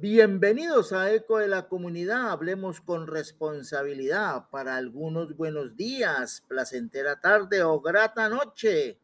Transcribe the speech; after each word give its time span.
Bienvenidos 0.00 0.92
a 0.92 1.12
Eco 1.12 1.38
de 1.38 1.48
la 1.48 1.68
Comunidad. 1.68 2.30
Hablemos 2.30 2.80
con 2.80 3.06
responsabilidad. 3.06 4.48
Para 4.50 4.76
algunos, 4.76 5.36
buenos 5.36 5.76
días, 5.76 6.42
placentera 6.48 7.20
tarde 7.20 7.62
o 7.62 7.78
grata 7.80 8.28
noche. 8.28 8.98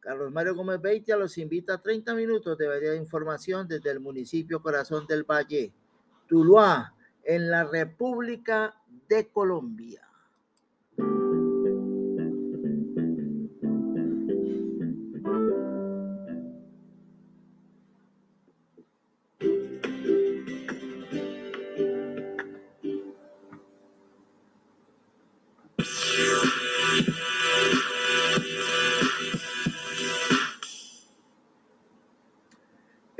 Carlos 0.00 0.32
Mario 0.32 0.56
Gómez 0.56 0.80
Beitia 0.82 1.16
los 1.16 1.38
invita 1.38 1.74
a 1.74 1.82
30 1.82 2.12
minutos 2.14 2.58
de 2.58 2.66
variedad 2.66 2.92
de 2.92 2.98
información 2.98 3.68
desde 3.68 3.92
el 3.92 4.00
municipio 4.00 4.60
Corazón 4.60 5.06
del 5.06 5.22
Valle, 5.22 5.72
Tuluá, 6.26 6.92
en 7.22 7.50
la 7.50 7.64
República 7.64 8.74
de 9.08 9.28
Colombia. 9.28 10.06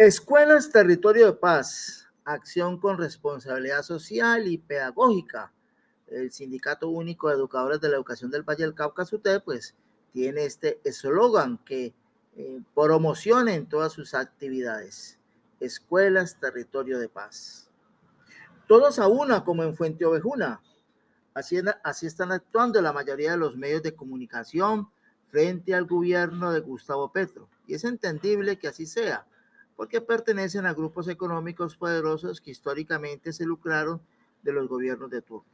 Escuelas 0.07 0.69
Territorio 0.69 1.25
de 1.25 1.33
Paz, 1.33 2.11
acción 2.27 2.79
con 2.79 2.99
responsabilidad 2.99 3.83
social 3.83 4.47
y 4.47 4.59
pedagógica. 4.59 5.51
El 6.09 6.31
Sindicato 6.31 6.91
Único 6.91 7.29
de 7.29 7.37
Educadores 7.37 7.81
de 7.81 7.89
la 7.89 7.95
Educación 7.95 8.31
del 8.31 8.43
Valle 8.43 8.65
del 8.65 8.75
Cauca, 8.75 9.07
SUTE, 9.07 9.41
pues 9.41 9.75
tiene 10.13 10.45
este 10.45 10.79
eslogan 10.85 11.57
que 11.65 11.95
eh, 12.37 12.61
promociona 12.75 13.55
en 13.55 13.67
todas 13.67 13.95
sus 13.95 14.13
actividades. 14.13 15.19
Escuelas 15.59 16.39
Territorio 16.39 16.99
de 16.99 17.09
Paz. 17.09 17.71
Todos 18.69 18.99
a 18.99 19.09
una, 19.09 19.43
como 19.43 19.63
en 19.63 19.75
Fuente 19.75 20.05
Ovejuna. 20.05 20.61
Así, 21.33 21.63
así 21.83 22.07
están 22.07 22.31
actuando 22.31 22.83
la 22.83 22.93
mayoría 22.93 23.31
de 23.31 23.39
los 23.39 23.57
medios 23.57 23.83
de 23.83 23.95
comunicación 23.95 24.87
frente 25.29 25.75
al 25.75 25.87
gobierno 25.87 26.53
de 26.53 26.61
Gustavo 26.61 27.11
Petro. 27.11 27.49
Y 27.67 27.73
es 27.73 27.85
entendible 27.85 28.59
que 28.59 28.69
así 28.69 28.85
sea 28.85 29.27
porque 29.77 30.01
pertenecen 30.01 30.67
a 30.67 30.75
grupos 30.75 31.09
económicos 31.09 31.77
poderosos 31.77 32.41
que 32.41 32.51
históricamente 32.51 33.33
se 33.33 33.45
lucraron 33.45 34.01
de 34.43 34.53
los 34.53 34.69
gobiernos 34.69 35.11
de 35.11 35.23
turno, 35.23 35.49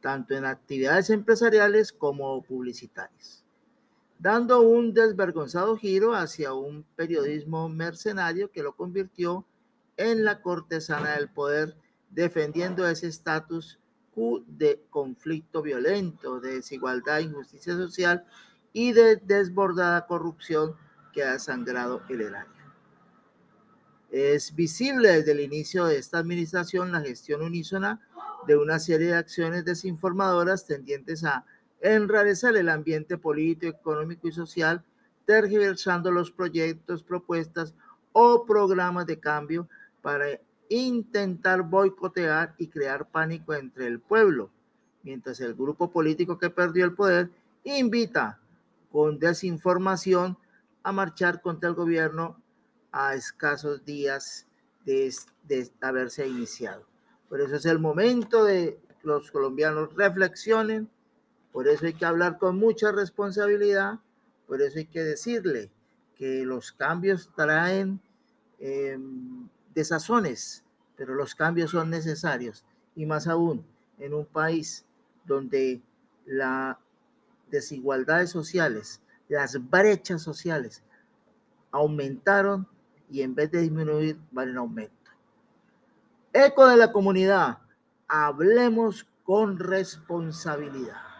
tanto 0.00 0.34
en 0.34 0.44
actividades 0.44 1.10
empresariales 1.10 1.92
como 1.92 2.42
publicitarias, 2.42 3.44
dando 4.18 4.60
un 4.60 4.92
desvergonzado 4.92 5.76
giro 5.76 6.14
hacia 6.14 6.52
un 6.52 6.84
periodismo 6.96 7.68
mercenario 7.68 8.50
que 8.50 8.62
lo 8.62 8.74
convirtió 8.74 9.46
en 9.96 10.24
la 10.24 10.42
cortesana 10.42 11.16
del 11.16 11.28
poder, 11.28 11.76
defendiendo 12.10 12.86
ese 12.86 13.06
estatus 13.06 13.78
de 14.46 14.80
conflicto 14.90 15.62
violento, 15.62 16.40
de 16.40 16.56
desigualdad, 16.56 17.18
injusticia 17.18 17.74
social 17.74 18.24
y 18.72 18.92
de 18.92 19.16
desbordada 19.16 20.06
corrupción 20.06 20.76
que 21.12 21.24
ha 21.24 21.38
sangrado 21.38 22.02
el 22.08 22.20
erario. 22.20 22.53
Es 24.14 24.54
visible 24.54 25.08
desde 25.08 25.32
el 25.32 25.40
inicio 25.40 25.86
de 25.86 25.98
esta 25.98 26.18
administración 26.18 26.92
la 26.92 27.00
gestión 27.00 27.42
unísona 27.42 28.00
de 28.46 28.56
una 28.56 28.78
serie 28.78 29.08
de 29.08 29.16
acciones 29.16 29.64
desinformadoras 29.64 30.68
tendientes 30.68 31.24
a 31.24 31.44
enrarecer 31.80 32.56
el 32.56 32.68
ambiente 32.68 33.18
político, 33.18 33.76
económico 33.76 34.28
y 34.28 34.32
social, 34.32 34.84
tergiversando 35.26 36.12
los 36.12 36.30
proyectos, 36.30 37.02
propuestas 37.02 37.74
o 38.12 38.46
programas 38.46 39.06
de 39.06 39.18
cambio 39.18 39.68
para 40.00 40.26
intentar 40.68 41.62
boicotear 41.62 42.54
y 42.56 42.68
crear 42.68 43.08
pánico 43.08 43.52
entre 43.52 43.88
el 43.88 43.98
pueblo, 43.98 44.48
mientras 45.02 45.40
el 45.40 45.54
grupo 45.54 45.90
político 45.90 46.38
que 46.38 46.50
perdió 46.50 46.84
el 46.84 46.94
poder 46.94 47.30
invita 47.64 48.38
con 48.92 49.18
desinformación 49.18 50.38
a 50.84 50.92
marchar 50.92 51.42
contra 51.42 51.68
el 51.68 51.74
gobierno 51.74 52.43
a 52.96 53.14
escasos 53.14 53.84
días 53.84 54.46
de, 54.86 55.12
haberse 55.80 56.28
iniciado. 56.28 56.86
Por 57.28 57.40
eso 57.40 57.56
es 57.56 57.66
el 57.66 57.80
momento 57.80 58.44
de 58.44 58.78
los 59.02 59.32
colombianos 59.32 59.92
reflexionen, 59.96 60.88
por 61.52 61.66
eso 61.66 61.86
hay 61.86 61.94
que 61.94 62.06
hablar 62.06 62.38
con 62.38 62.56
mucha 62.56 62.92
responsabilidad, 62.92 63.98
por 64.46 64.62
eso 64.62 64.78
hay 64.78 64.86
que 64.86 65.02
decirle 65.02 65.72
que 66.16 66.44
los 66.44 66.70
cambios 66.70 67.32
traen 67.34 68.00
em, 68.60 69.48
desazones, 69.74 70.62
pero 70.96 71.16
los 71.16 71.34
cambios 71.34 71.72
son 71.72 71.90
necesarios 71.90 72.64
y 72.94 73.06
más 73.06 73.26
aún 73.26 73.66
en 73.98 74.14
un 74.14 74.24
país 74.24 74.86
donde 75.24 75.82
las 76.26 76.76
desigualdades 77.50 78.30
sociales, 78.30 79.02
las 79.28 79.68
brechas 79.68 80.22
sociales 80.22 80.84
aumentaron 81.72 82.68
y 83.10 83.22
en 83.22 83.34
vez 83.34 83.50
de 83.50 83.60
disminuir 83.60 84.18
van 84.30 84.48
en 84.50 84.58
aumento. 84.58 85.10
Eco 86.32 86.66
de 86.66 86.76
la 86.76 86.92
comunidad, 86.92 87.58
hablemos 88.08 89.06
con 89.24 89.58
responsabilidad. 89.58 91.13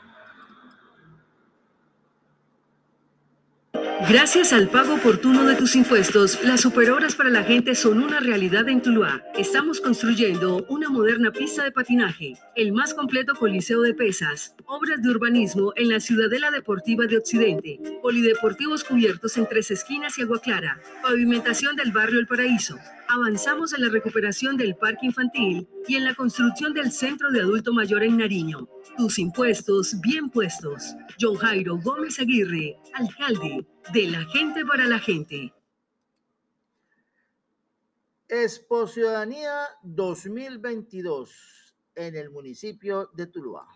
Gracias 4.03 4.53
al 4.53 4.69
pago 4.69 4.95
oportuno 4.95 5.45
de 5.45 5.55
tus 5.55 5.77
impuestos, 5.77 6.43
las 6.43 6.61
superhoras 6.61 7.15
para 7.15 7.31
la 7.31 7.45
gente 7.45 7.75
son 7.75 8.03
una 8.03 8.21
realidad 8.21 8.69
en 8.69 8.83
Tuluá. 8.83 9.23
Estamos 9.35 9.81
construyendo 9.81 10.67
una 10.69 10.91
moderna 10.91 11.31
pista 11.31 11.63
de 11.63 11.73
patinaje, 11.73 12.35
el 12.57 12.73
más 12.73 12.93
completo 12.93 13.35
coliseo 13.35 13.81
de 13.83 13.95
pesas, 13.95 14.57
obras 14.67 15.01
de 15.01 15.09
urbanismo 15.09 15.73
en 15.77 15.89
la 15.89 16.01
Ciudadela 16.01 16.51
Deportiva 16.51 17.07
de 17.07 17.17
Occidente, 17.17 17.79
polideportivos 18.03 18.85
cubiertos 18.85 19.39
en 19.39 19.47
tres 19.49 19.71
esquinas 19.71 20.19
y 20.19 20.23
agua 20.23 20.41
clara, 20.41 20.81
pavimentación 21.03 21.77
del 21.77 21.93
barrio 21.93 22.19
El 22.19 22.27
Paraíso, 22.27 22.77
avanzamos 23.09 23.73
en 23.73 23.83
la 23.83 23.89
recuperación 23.89 24.57
del 24.57 24.77
parque 24.77 25.07
infantil 25.07 25.69
y 25.87 25.97
en 25.97 26.05
la 26.05 26.15
construcción 26.15 26.73
del 26.73 26.93
centro 26.93 27.31
de 27.31 27.41
adulto 27.41 27.73
mayor 27.73 28.03
en 28.03 28.17
Nariño. 28.17 28.69
Tus 28.97 29.19
impuestos 29.19 30.01
bien 30.01 30.31
puestos. 30.31 30.95
John 31.21 31.37
Jairo 31.37 31.79
Gómez 31.79 32.19
Aguirre, 32.19 32.79
alcalde 32.95 33.67
de 33.93 34.07
la 34.09 34.25
gente 34.27 34.65
para 34.65 34.87
la 34.87 34.99
gente. 34.99 35.53
Expo 38.29 38.87
Ciudadanía 38.87 39.69
2022 39.83 41.77
en 41.95 42.17
el 42.17 42.31
municipio 42.31 43.11
de 43.15 43.27
Tuluá. 43.27 43.67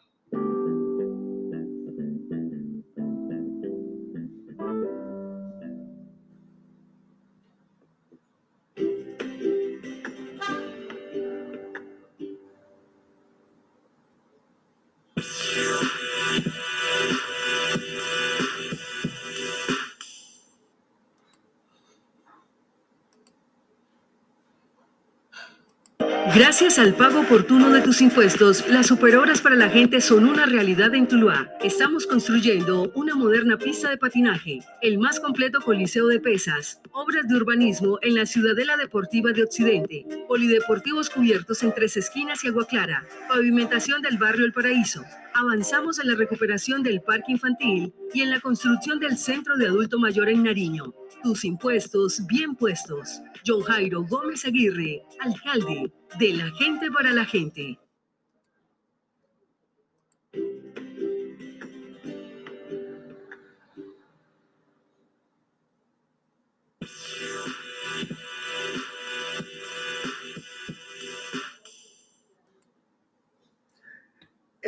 Gracias 26.61 26.85
al 26.85 26.95
pago 26.97 27.21
oportuno 27.21 27.71
de 27.71 27.81
tus 27.83 28.01
impuestos, 28.01 28.69
las 28.69 28.89
superhoras 28.89 29.41
para 29.41 29.55
la 29.55 29.71
gente 29.71 30.01
son 30.01 30.25
una 30.25 30.45
realidad 30.45 30.93
en 30.93 31.07
Tuluá. 31.07 31.49
Estamos 31.63 32.05
construyendo 32.05 32.91
una 32.97 33.15
moderna 33.15 33.57
pista 33.57 33.89
de 33.89 33.97
patinaje, 33.97 34.59
el 34.83 34.99
más 34.99 35.21
completo 35.21 35.61
coliseo 35.61 36.09
de 36.09 36.19
pesas, 36.19 36.81
obras 36.91 37.29
de 37.29 37.37
urbanismo 37.37 38.01
en 38.03 38.17
la 38.17 38.27
Ciudadela 38.27 38.77
Deportiva 38.77 39.31
de 39.31 39.45
Occidente, 39.45 40.05
polideportivos 40.27 41.11
cubiertos 41.11 41.63
en 41.63 41.73
tres 41.73 41.97
esquinas 41.97 42.43
y 42.43 42.49
agua 42.49 42.67
clara, 42.67 43.07
pavimentación 43.29 44.03
del 44.03 44.19
barrio 44.19 44.45
El 44.45 44.53
Paraíso. 44.53 45.05
Avanzamos 45.35 46.01
en 46.01 46.09
la 46.09 46.17
recuperación 46.17 46.83
del 46.83 47.03
parque 47.03 47.31
infantil 47.31 47.95
y 48.13 48.23
en 48.23 48.31
la 48.31 48.41
construcción 48.41 48.99
del 48.99 49.17
centro 49.17 49.57
de 49.57 49.69
adulto 49.69 50.01
mayor 50.01 50.29
en 50.29 50.43
Nariño. 50.43 50.93
Tus 51.23 51.45
impuestos 51.45 52.27
bien 52.27 52.57
puestos. 52.57 53.21
John 53.47 53.63
Jairo 53.63 54.03
Gómez 54.03 54.45
Aguirre, 54.45 55.05
alcalde 55.21 55.93
de 56.17 56.33
la 56.33 56.51
gente 56.53 56.91
para 56.91 57.13
la 57.13 57.25
gente. 57.25 57.79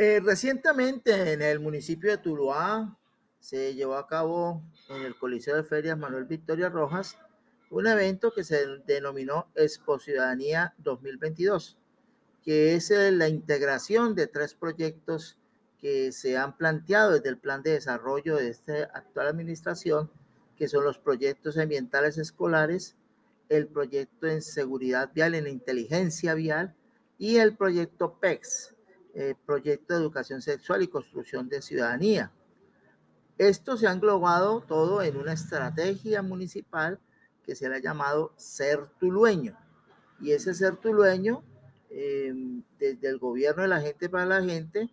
Eh, 0.02 0.20
recientemente 0.24 1.32
en 1.32 1.42
el 1.42 1.60
municipio 1.60 2.10
de 2.10 2.16
Tuluá 2.16 2.96
se 3.38 3.74
llevó 3.74 3.96
a 3.96 4.06
cabo 4.06 4.62
en 4.88 5.02
el 5.02 5.14
Coliseo 5.14 5.56
de 5.56 5.64
Ferias 5.64 5.98
Manuel 5.98 6.24
Victoria 6.24 6.70
Rojas 6.70 7.18
un 7.70 7.86
evento 7.86 8.32
que 8.32 8.44
se 8.44 8.66
denominó 8.84 9.46
Expo 9.54 9.98
Ciudadanía 9.98 10.74
2022, 10.78 11.78
que 12.42 12.74
es 12.74 12.90
la 12.90 13.28
integración 13.28 14.14
de 14.14 14.26
tres 14.26 14.54
proyectos 14.54 15.38
que 15.78 16.12
se 16.12 16.36
han 16.36 16.56
planteado 16.56 17.12
desde 17.12 17.28
el 17.28 17.38
plan 17.38 17.62
de 17.62 17.72
desarrollo 17.72 18.36
de 18.36 18.48
esta 18.48 18.82
actual 18.92 19.28
administración, 19.28 20.10
que 20.56 20.68
son 20.68 20.84
los 20.84 20.98
proyectos 20.98 21.56
ambientales 21.56 22.18
escolares, 22.18 22.96
el 23.48 23.66
proyecto 23.68 24.26
en 24.26 24.42
seguridad 24.42 25.10
vial, 25.14 25.34
en 25.34 25.46
inteligencia 25.46 26.34
vial 26.34 26.74
y 27.18 27.36
el 27.36 27.56
proyecto 27.56 28.18
PEX, 28.20 28.74
eh, 29.14 29.34
proyecto 29.46 29.94
de 29.94 30.00
educación 30.00 30.42
sexual 30.42 30.82
y 30.82 30.88
construcción 30.88 31.48
de 31.48 31.62
ciudadanía. 31.62 32.32
Esto 33.38 33.76
se 33.76 33.86
ha 33.86 33.92
englobado 33.92 34.60
todo 34.60 35.02
en 35.02 35.16
una 35.16 35.32
estrategia 35.32 36.20
municipal 36.20 37.00
que 37.50 37.56
se 37.56 37.68
le 37.68 37.74
ha 37.74 37.80
llamado 37.80 38.32
Ser 38.36 38.86
Tulueño. 39.00 39.58
Y 40.20 40.30
ese 40.30 40.54
Ser 40.54 40.76
Tulueño, 40.76 41.42
eh, 41.90 42.32
desde 42.78 43.08
el 43.08 43.18
gobierno 43.18 43.62
de 43.62 43.68
la 43.68 43.80
gente 43.80 44.08
para 44.08 44.24
la 44.24 44.40
gente, 44.40 44.88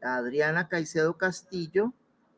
Adriana 0.00 0.68
Caicedo 0.68 1.18
Castillo 1.18 1.92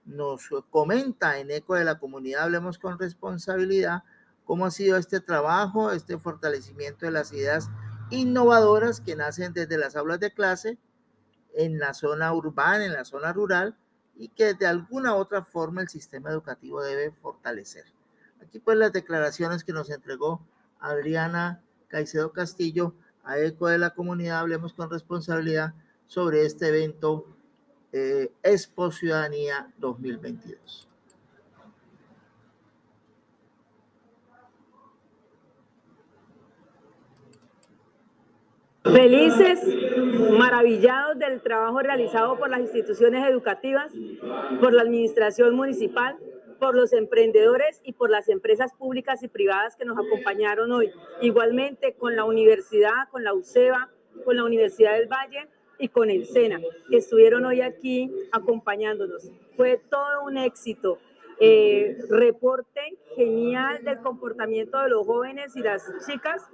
nos 0.07 0.49
comenta 0.71 1.39
en 1.41 1.51
Eco 1.51 1.75
de 1.75 1.85
la 1.85 1.99
Comunidad, 1.99 2.45
hablemos 2.45 2.79
con 2.79 2.99
responsabilidad, 2.99 4.03
cómo 4.47 4.65
ha 4.65 4.71
sido 4.71 4.97
este 4.97 5.21
trabajo, 5.21 5.93
este 5.93 6.17
fortalecimiento 6.17 7.05
de 7.05 7.13
las 7.13 7.31
ideas 7.31 7.69
innovadoras 8.09 9.03
que 9.03 9.15
nacen 9.15 9.53
desde 9.53 9.77
las 9.77 9.95
aulas 9.95 10.21
de 10.21 10.33
clase 10.33 10.79
en 11.53 11.79
la 11.79 11.93
zona 11.93 12.33
urbana, 12.33 12.87
en 12.87 12.95
la 12.95 13.05
zona 13.05 13.35
rural, 13.35 13.77
y 14.17 14.29
que 14.29 14.55
de 14.55 14.67
alguna 14.67 15.15
u 15.15 15.19
otra 15.19 15.45
forma 15.45 15.83
el 15.83 15.91
sistema 15.91 16.31
educativo 16.31 16.83
debe 16.83 17.11
fortalecer. 17.11 18.00
Aquí 18.43 18.59
pues 18.59 18.77
las 18.77 18.93
declaraciones 18.93 19.65
que 19.65 19.73
nos 19.73 19.91
entregó 19.91 20.41
Adriana 20.81 21.63
Caicedo 21.89 22.33
Castillo 22.33 22.95
a 23.25 23.39
eco 23.39 23.69
de 23.69 23.79
la 23.79 23.91
comunidad, 23.91 24.41
hablemos 24.41 24.73
con 24.73 24.91
responsabilidad 24.91 25.75
sobre 26.07 26.45
este 26.47 26.69
evento 26.69 27.27
eh, 27.93 28.33
Expo 28.43 28.91
Ciudadanía 28.91 29.73
2022. 29.79 30.89
Felices, 38.83 39.61
maravillados 40.39 41.19
del 41.19 41.41
trabajo 41.43 41.81
realizado 41.81 42.39
por 42.39 42.49
las 42.49 42.61
instituciones 42.61 43.29
educativas, 43.29 43.93
por 44.61 44.73
la 44.73 44.83
administración 44.83 45.55
municipal, 45.55 46.17
por 46.61 46.77
los 46.77 46.93
emprendedores 46.93 47.81
y 47.83 47.95
por 47.95 48.11
las 48.11 48.29
empresas 48.29 48.73
públicas 48.75 49.23
y 49.23 49.29
privadas 49.29 49.75
que 49.75 49.85
nos 49.85 49.99
acompañaron 49.99 50.71
hoy. 50.71 50.93
Igualmente 51.23 51.95
con 51.95 52.15
la 52.15 52.25
universidad, 52.25 53.09
con 53.11 53.25
la 53.25 53.35
UCEBA, 53.35 53.91
con 54.25 54.37
la 54.37 54.45
Universidad 54.45 54.93
del 54.93 55.09
Valle 55.09 55.49
y 55.79 55.89
con 55.89 56.11
el 56.11 56.27
SENA, 56.27 56.61
que 56.91 56.99
estuvieron 56.99 57.47
hoy 57.47 57.63
aquí 57.63 58.13
acompañándonos. 58.33 59.31
Fue 59.57 59.81
todo 59.91 60.25
un 60.25 60.37
éxito 60.37 60.99
eh, 61.43 61.97
reporte 62.11 62.99
genial 63.17 63.83
del 63.83 63.99
comportamiento 64.01 64.79
de 64.83 64.91
los 64.91 65.07
jóvenes 65.07 65.57
y 65.57 65.61
las 65.61 65.83
chicas. 66.07 66.47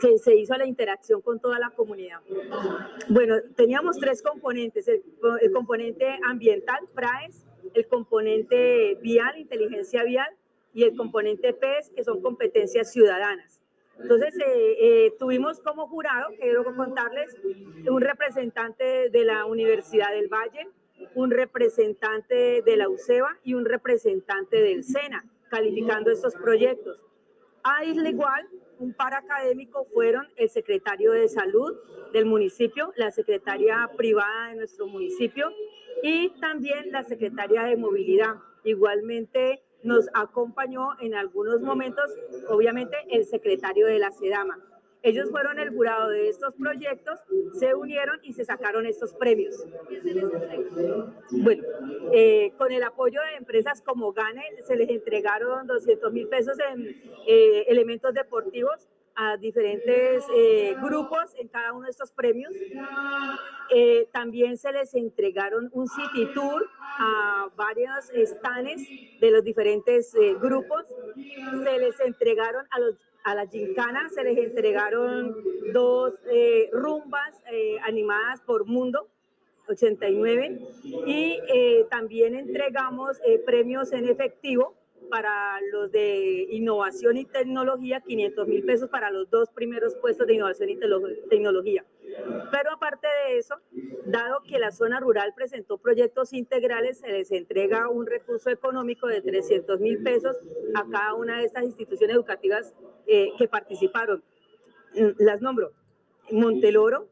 Se, 0.00 0.16
se 0.16 0.36
hizo 0.36 0.54
la 0.54 0.66
interacción 0.66 1.20
con 1.20 1.38
toda 1.38 1.58
la 1.58 1.68
comunidad. 1.68 2.20
Bueno, 3.08 3.34
teníamos 3.54 3.98
tres 3.98 4.22
componentes, 4.22 4.88
el, 4.88 5.02
el 5.42 5.52
componente 5.52 6.18
ambiental, 6.26 6.78
PRAES, 6.94 7.44
el 7.76 7.86
componente 7.88 8.96
vial, 9.02 9.38
inteligencia 9.38 10.02
vial, 10.02 10.28
y 10.72 10.84
el 10.84 10.94
componente 10.94 11.54
PES, 11.54 11.90
que 11.94 12.04
son 12.04 12.20
competencias 12.20 12.92
ciudadanas. 12.92 13.62
Entonces, 13.98 14.34
eh, 14.38 14.76
eh, 14.78 15.14
tuvimos 15.18 15.60
como 15.60 15.88
jurado, 15.88 16.28
quiero 16.38 16.64
contarles, 16.64 17.34
un 17.88 18.02
representante 18.02 19.08
de 19.08 19.24
la 19.24 19.46
Universidad 19.46 20.10
del 20.10 20.28
Valle, 20.28 20.68
un 21.14 21.30
representante 21.30 22.60
de 22.60 22.76
la 22.76 22.90
UCEBA 22.90 23.38
y 23.42 23.54
un 23.54 23.64
representante 23.64 24.60
del 24.60 24.84
SENA, 24.84 25.24
calificando 25.48 26.10
estos 26.10 26.34
proyectos. 26.34 27.05
Al 27.66 28.06
igual, 28.06 28.48
un 28.78 28.92
par 28.92 29.12
académico 29.12 29.86
fueron 29.92 30.28
el 30.36 30.48
secretario 30.48 31.10
de 31.10 31.26
salud 31.26 31.76
del 32.12 32.24
municipio, 32.24 32.92
la 32.94 33.10
secretaria 33.10 33.90
privada 33.96 34.50
de 34.50 34.54
nuestro 34.54 34.86
municipio 34.86 35.50
y 36.00 36.28
también 36.40 36.92
la 36.92 37.02
secretaria 37.02 37.64
de 37.64 37.76
movilidad. 37.76 38.36
Igualmente 38.62 39.64
nos 39.82 40.08
acompañó 40.14 40.90
en 41.00 41.16
algunos 41.16 41.60
momentos, 41.60 42.08
obviamente, 42.48 42.96
el 43.10 43.24
secretario 43.24 43.88
de 43.88 43.98
la 43.98 44.12
SEDAMA. 44.12 44.60
Ellos 45.06 45.30
fueron 45.30 45.60
el 45.60 45.70
jurado 45.70 46.08
de 46.08 46.28
estos 46.28 46.56
proyectos, 46.56 47.20
se 47.60 47.76
unieron 47.76 48.18
y 48.24 48.32
se 48.32 48.44
sacaron 48.44 48.86
estos 48.86 49.14
premios. 49.14 49.54
Bueno, 51.30 51.62
eh, 52.12 52.52
con 52.58 52.72
el 52.72 52.82
apoyo 52.82 53.20
de 53.22 53.36
empresas 53.36 53.82
como 53.82 54.12
GANE, 54.12 54.42
se 54.66 54.74
les 54.74 54.88
entregaron 54.88 55.68
200 55.68 56.12
mil 56.12 56.26
pesos 56.26 56.58
en 56.58 56.88
eh, 57.24 57.66
elementos 57.68 58.14
deportivos 58.14 58.88
a 59.16 59.36
diferentes 59.36 60.24
eh, 60.34 60.76
grupos 60.80 61.34
en 61.38 61.48
cada 61.48 61.72
uno 61.72 61.84
de 61.84 61.90
estos 61.90 62.12
premios. 62.12 62.52
también 64.12 64.56
se 64.56 64.72
les 64.72 64.94
entregaron 64.94 65.70
un 65.72 65.88
city 65.88 66.32
tour 66.34 66.68
a 66.98 67.48
varios 67.56 68.10
stands 68.24 68.82
de 69.20 69.30
los 69.30 69.42
diferentes 69.42 70.14
grupos. 70.40 70.86
Se 71.64 71.78
les 71.78 71.98
entregaron 72.00 72.66
a 72.70 72.78
los 72.78 72.96
a 73.26 73.34
la 73.34 73.46
gincana 73.48 74.08
se 74.08 74.22
les 74.22 74.38
entregaron 74.38 75.36
dos 75.72 76.14
eh, 76.30 76.70
rumbas 76.72 77.42
eh, 77.50 77.76
animadas 77.82 78.40
por 78.42 78.66
Mundo 78.66 79.08
89 79.66 80.60
y 81.06 81.40
eh, 81.48 81.86
también 81.90 82.36
entregamos 82.36 83.18
premios 83.44 83.92
en 83.92 84.08
efectivo 84.08 84.76
para 85.08 85.60
los 85.72 85.90
de 85.90 86.46
innovación 86.50 87.16
y 87.16 87.24
tecnología, 87.24 88.00
500 88.00 88.48
mil 88.48 88.64
pesos 88.64 88.88
para 88.88 89.10
los 89.10 89.30
dos 89.30 89.50
primeros 89.50 89.94
puestos 89.96 90.26
de 90.26 90.34
innovación 90.34 90.70
y 90.70 90.78
tecnología. 91.28 91.84
Pero 92.50 92.72
aparte 92.72 93.06
de 93.06 93.38
eso, 93.38 93.56
dado 94.06 94.42
que 94.42 94.58
la 94.58 94.72
zona 94.72 95.00
rural 95.00 95.32
presentó 95.34 95.78
proyectos 95.78 96.32
integrales, 96.32 96.98
se 96.98 97.08
les 97.08 97.30
entrega 97.32 97.88
un 97.88 98.06
recurso 98.06 98.50
económico 98.50 99.06
de 99.06 99.20
300 99.20 99.80
mil 99.80 100.02
pesos 100.02 100.36
a 100.74 100.88
cada 100.90 101.14
una 101.14 101.38
de 101.38 101.44
estas 101.44 101.64
instituciones 101.64 102.16
educativas 102.16 102.74
eh, 103.06 103.30
que 103.38 103.48
participaron. 103.48 104.22
Las 105.18 105.42
nombro. 105.42 105.72
Monteloro, 106.30 107.08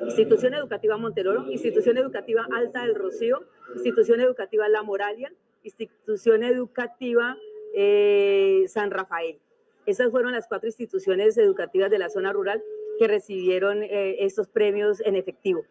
Institución 0.00 0.54
Educativa 0.54 0.96
Monteloro, 0.96 1.50
Institución 1.50 1.96
Educativa 1.96 2.46
Alta 2.52 2.82
del 2.82 2.94
Rocío, 2.94 3.44
Institución 3.74 4.20
Educativa 4.20 4.68
La 4.68 4.82
Moralia, 4.82 5.32
Institución 5.66 6.44
Educativa 6.44 7.36
eh, 7.74 8.64
San 8.68 8.90
Rafael. 8.90 9.40
Esas 9.84 10.10
fueron 10.10 10.32
las 10.32 10.46
cuatro 10.48 10.68
instituciones 10.68 11.36
educativas 11.36 11.90
de 11.90 11.98
la 11.98 12.08
zona 12.08 12.32
rural 12.32 12.62
que 12.98 13.06
recibieron 13.06 13.82
eh, 13.82 14.24
estos 14.24 14.48
premios 14.48 15.00
en 15.00 15.16
efectivo. 15.16 15.64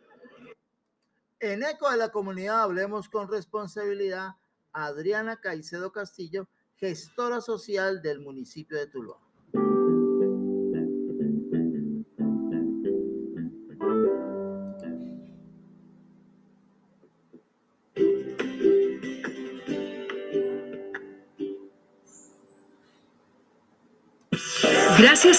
En 1.40 1.64
eco 1.64 1.90
de 1.90 1.98
la 1.98 2.10
comunidad, 2.10 2.62
hablemos 2.62 3.10
con 3.10 3.30
responsabilidad. 3.30 4.32
Adriana 4.72 5.40
Caicedo 5.40 5.92
Castillo, 5.92 6.48
gestora 6.76 7.40
social 7.40 8.02
del 8.02 8.20
municipio 8.20 8.78
de 8.78 8.88
Tuluá. 8.88 9.18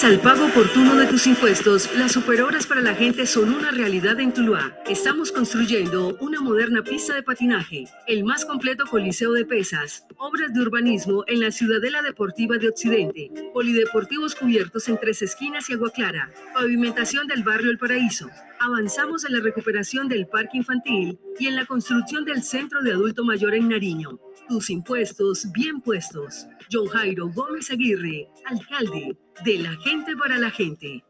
Al 0.07 0.21
pago 0.21 0.45
oportuno 0.45 0.95
de 0.95 1.05
tus 1.05 1.27
impuestos, 1.27 1.93
las 1.97 2.13
superhoras 2.13 2.65
para 2.65 2.79
la 2.79 2.95
gente 2.95 3.27
son 3.27 3.53
una 3.53 3.71
realidad 3.71 4.17
en 4.21 4.33
Tuluá. 4.33 4.73
Estamos 4.87 5.33
construyendo 5.33 6.15
una 6.21 6.39
moderna 6.39 6.81
pista 6.81 7.13
de 7.13 7.23
patinaje, 7.23 7.89
el 8.07 8.23
más 8.23 8.45
completo 8.45 8.85
coliseo 8.85 9.33
de 9.33 9.43
pesas, 9.43 10.05
obras 10.15 10.53
de 10.53 10.61
urbanismo 10.61 11.25
en 11.27 11.41
la 11.41 11.51
Ciudadela 11.51 12.01
Deportiva 12.01 12.55
de 12.57 12.69
Occidente, 12.69 13.29
polideportivos 13.53 14.33
cubiertos 14.33 14.87
en 14.87 14.97
tres 14.97 15.21
esquinas 15.23 15.69
y 15.69 15.73
agua 15.73 15.91
clara, 15.91 16.31
pavimentación 16.53 17.27
del 17.27 17.43
barrio 17.43 17.69
El 17.69 17.77
Paraíso. 17.77 18.29
Avanzamos 18.61 19.25
en 19.25 19.33
la 19.33 19.41
recuperación 19.41 20.07
del 20.07 20.25
parque 20.27 20.55
infantil 20.55 21.19
y 21.37 21.47
en 21.47 21.57
la 21.57 21.65
construcción 21.65 22.23
del 22.23 22.43
centro 22.43 22.81
de 22.81 22.93
adulto 22.93 23.25
mayor 23.25 23.55
en 23.55 23.67
Nariño. 23.67 24.21
Tus 24.47 24.69
impuestos 24.69 25.51
bien 25.51 25.81
puestos. 25.81 26.47
John 26.71 26.87
Jairo 26.87 27.29
Gómez 27.29 27.69
Aguirre, 27.69 28.29
alcalde 28.45 29.17
de 29.43 29.57
la 29.57 29.75
gente 29.83 30.15
para 30.15 30.37
la 30.37 30.49
gente. 30.49 31.03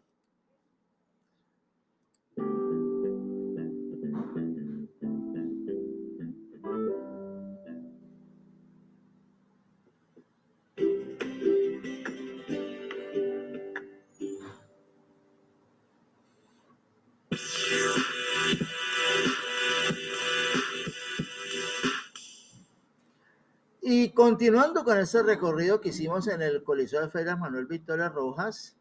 Continuando 24.18 24.84
con 24.84 24.98
ese 24.98 25.22
recorrido 25.22 25.80
que 25.80 25.90
hicimos 25.90 26.28
en 26.28 26.42
el 26.42 26.64
Coliseo 26.64 27.02
de 27.02 27.10
Ferias 27.10 27.38
Manuel 27.38 27.68
Victoria 27.68 28.10
Rojas, 28.10 28.76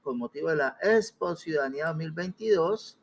con 0.00 0.16
motivo 0.16 0.50
de 0.50 0.54
la 0.54 0.76
Expo 0.80 1.34
Ciudadanía 1.34 1.88
2022, 1.88 2.96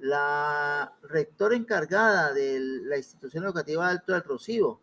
la 0.00 0.92
rectora 1.04 1.56
encargada 1.56 2.34
de 2.34 2.60
la 2.60 2.98
institución 2.98 3.44
educativa 3.44 3.88
Alto 3.88 4.12
del 4.12 4.22
Rocío, 4.22 4.80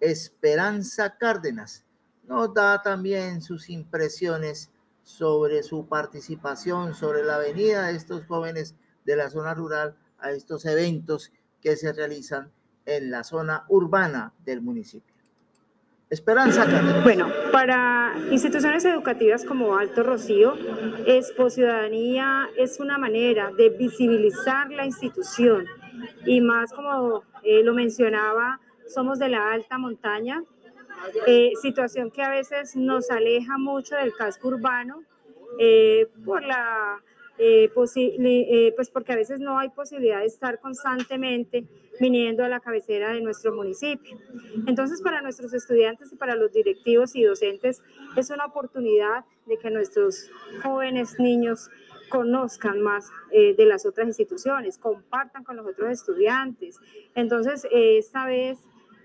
Esperanza 0.00 1.18
Cárdenas, 1.18 1.84
nos 2.26 2.54
da 2.54 2.80
también 2.80 3.42
sus 3.42 3.68
impresiones 3.68 4.70
sobre 5.02 5.62
su 5.62 5.86
participación, 5.86 6.94
sobre 6.94 7.22
la 7.22 7.36
venida 7.36 7.88
de 7.88 7.96
estos 7.96 8.24
jóvenes 8.24 8.76
de 9.04 9.14
la 9.14 9.28
zona 9.28 9.52
rural 9.52 9.94
a 10.20 10.30
estos 10.30 10.64
eventos 10.64 11.30
que 11.60 11.76
se 11.76 11.92
realizan 11.92 12.50
en 12.86 13.10
la 13.10 13.24
zona 13.24 13.66
urbana 13.68 14.32
del 14.42 14.62
municipio. 14.62 15.09
Esperanza. 16.10 16.66
Bueno, 17.04 17.28
para 17.52 18.16
instituciones 18.32 18.84
educativas 18.84 19.44
como 19.44 19.76
Alto 19.76 20.02
Rocío, 20.02 20.54
Expo 21.06 21.50
Ciudadanía 21.50 22.48
es 22.56 22.80
una 22.80 22.98
manera 22.98 23.52
de 23.56 23.70
visibilizar 23.70 24.72
la 24.72 24.84
institución 24.84 25.66
y 26.26 26.40
más 26.40 26.72
como 26.72 27.22
eh, 27.44 27.62
lo 27.62 27.74
mencionaba, 27.74 28.58
somos 28.92 29.20
de 29.20 29.28
la 29.28 29.52
alta 29.52 29.78
montaña, 29.78 30.42
eh, 31.28 31.52
situación 31.62 32.10
que 32.10 32.24
a 32.24 32.30
veces 32.30 32.74
nos 32.74 33.08
aleja 33.12 33.56
mucho 33.56 33.94
del 33.94 34.12
casco 34.12 34.48
urbano 34.48 35.04
eh, 35.60 36.08
por 36.24 36.42
la 36.42 37.00
pues 37.74 38.90
porque 38.92 39.12
a 39.12 39.16
veces 39.16 39.40
no 39.40 39.58
hay 39.58 39.70
posibilidad 39.70 40.20
de 40.20 40.26
estar 40.26 40.58
constantemente 40.58 41.64
viniendo 42.00 42.42
a 42.42 42.48
la 42.48 42.60
cabecera 42.60 43.12
de 43.12 43.20
nuestro 43.20 43.54
municipio. 43.54 44.18
Entonces, 44.66 45.02
para 45.02 45.20
nuestros 45.20 45.52
estudiantes 45.52 46.12
y 46.12 46.16
para 46.16 46.34
los 46.34 46.50
directivos 46.52 47.14
y 47.14 47.22
docentes 47.22 47.82
es 48.16 48.30
una 48.30 48.46
oportunidad 48.46 49.24
de 49.46 49.58
que 49.58 49.70
nuestros 49.70 50.30
jóvenes 50.62 51.18
niños 51.20 51.68
conozcan 52.08 52.80
más 52.80 53.10
eh, 53.30 53.54
de 53.54 53.66
las 53.66 53.86
otras 53.86 54.08
instituciones, 54.08 54.78
compartan 54.78 55.44
con 55.44 55.56
los 55.56 55.66
otros 55.66 55.90
estudiantes. 55.90 56.80
Entonces, 57.14 57.66
esta 57.70 58.26
vez 58.26 58.58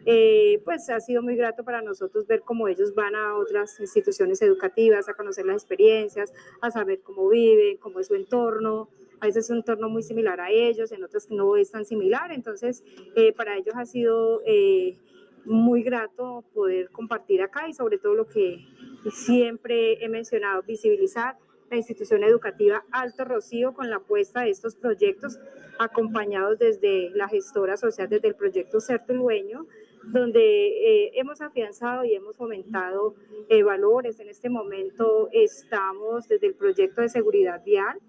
eh, 0.07 0.61
pues 0.63 0.87
ha 0.89 0.99
sido 0.99 1.23
muy 1.23 1.35
grato 1.35 1.63
para 1.63 1.81
nosotros 1.81 2.27
ver 2.27 2.41
cómo 2.41 2.67
ellos 2.67 2.93
van 2.93 3.15
a 3.15 3.35
otras 3.35 3.79
instituciones 3.79 4.39
educativas, 4.41 5.09
a 5.09 5.15
conocer 5.15 5.45
las 5.45 5.63
experiencias, 5.63 6.31
a 6.61 6.69
saber 6.69 7.01
cómo 7.01 7.27
viven, 7.27 7.77
cómo 7.77 7.99
es 7.99 8.07
su 8.07 8.15
entorno. 8.15 8.87
A 9.19 9.27
veces 9.27 9.45
es 9.45 9.49
un 9.49 9.57
entorno 9.57 9.89
muy 9.89 10.03
similar 10.03 10.39
a 10.41 10.51
ellos, 10.51 10.91
en 10.91 11.03
otros 11.03 11.29
no 11.31 11.55
es 11.55 11.71
tan 11.71 11.85
similar. 11.85 12.31
Entonces, 12.31 12.83
eh, 13.15 13.33
para 13.33 13.57
ellos 13.57 13.75
ha 13.75 13.85
sido 13.85 14.41
eh, 14.45 14.97
muy 15.45 15.83
grato 15.83 16.43
poder 16.53 16.89
compartir 16.89 17.41
acá 17.41 17.67
y 17.67 17.73
sobre 17.73 17.97
todo 17.97 18.15
lo 18.15 18.27
que 18.27 18.65
siempre 19.11 20.03
he 20.03 20.09
mencionado, 20.09 20.63
visibilizar 20.63 21.37
la 21.69 21.77
institución 21.77 22.23
educativa 22.23 22.83
Alto 22.91 23.25
Rocío 23.25 23.73
con 23.73 23.89
la 23.89 23.97
apuesta 23.97 24.41
de 24.41 24.51
estos 24.51 24.75
proyectos 24.75 25.39
acompañados 25.79 26.59
desde 26.59 27.09
la 27.11 27.27
gestora 27.27 27.77
social, 27.77 28.07
desde 28.07 28.27
el 28.27 28.35
proyecto 28.35 28.79
Certulueño, 28.79 29.67
donde 30.03 30.67
eh, 30.67 31.11
hemos 31.15 31.41
afianzado 31.41 32.05
y 32.05 32.13
hemos 32.13 32.37
fomentado 32.37 33.15
eh, 33.49 33.63
valores. 33.63 34.19
En 34.19 34.29
este 34.29 34.49
momento 34.49 35.29
estamos 35.31 36.27
desde 36.27 36.47
el 36.47 36.53
proyecto 36.53 37.01
de 37.01 37.09
seguridad 37.09 37.63
vial 37.63 37.99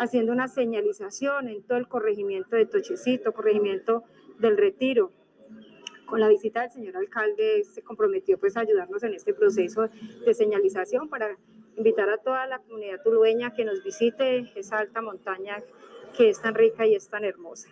haciendo 0.00 0.32
una 0.32 0.48
señalización 0.48 1.48
en 1.48 1.62
todo 1.62 1.76
el 1.76 1.86
corregimiento 1.86 2.56
de 2.56 2.64
Tochecito, 2.64 3.34
corregimiento 3.34 4.02
del 4.38 4.56
Retiro. 4.56 5.12
Con 6.06 6.20
la 6.20 6.28
visita 6.28 6.62
del 6.62 6.70
señor 6.70 6.96
alcalde 6.96 7.62
se 7.64 7.82
comprometió 7.82 8.38
pues 8.38 8.56
a 8.56 8.60
ayudarnos 8.60 9.02
en 9.02 9.12
este 9.12 9.34
proceso 9.34 9.90
de 10.24 10.34
señalización 10.34 11.10
para 11.10 11.36
invitar 11.76 12.08
a 12.08 12.16
toda 12.16 12.46
la 12.46 12.60
comunidad 12.60 13.02
tulueña 13.04 13.52
que 13.52 13.66
nos 13.66 13.84
visite 13.84 14.50
esa 14.56 14.78
alta 14.78 15.02
montaña 15.02 15.62
que 16.16 16.30
es 16.30 16.40
tan 16.40 16.54
rica 16.54 16.86
y 16.86 16.94
es 16.94 17.08
tan 17.10 17.24
hermosa. 17.24 17.68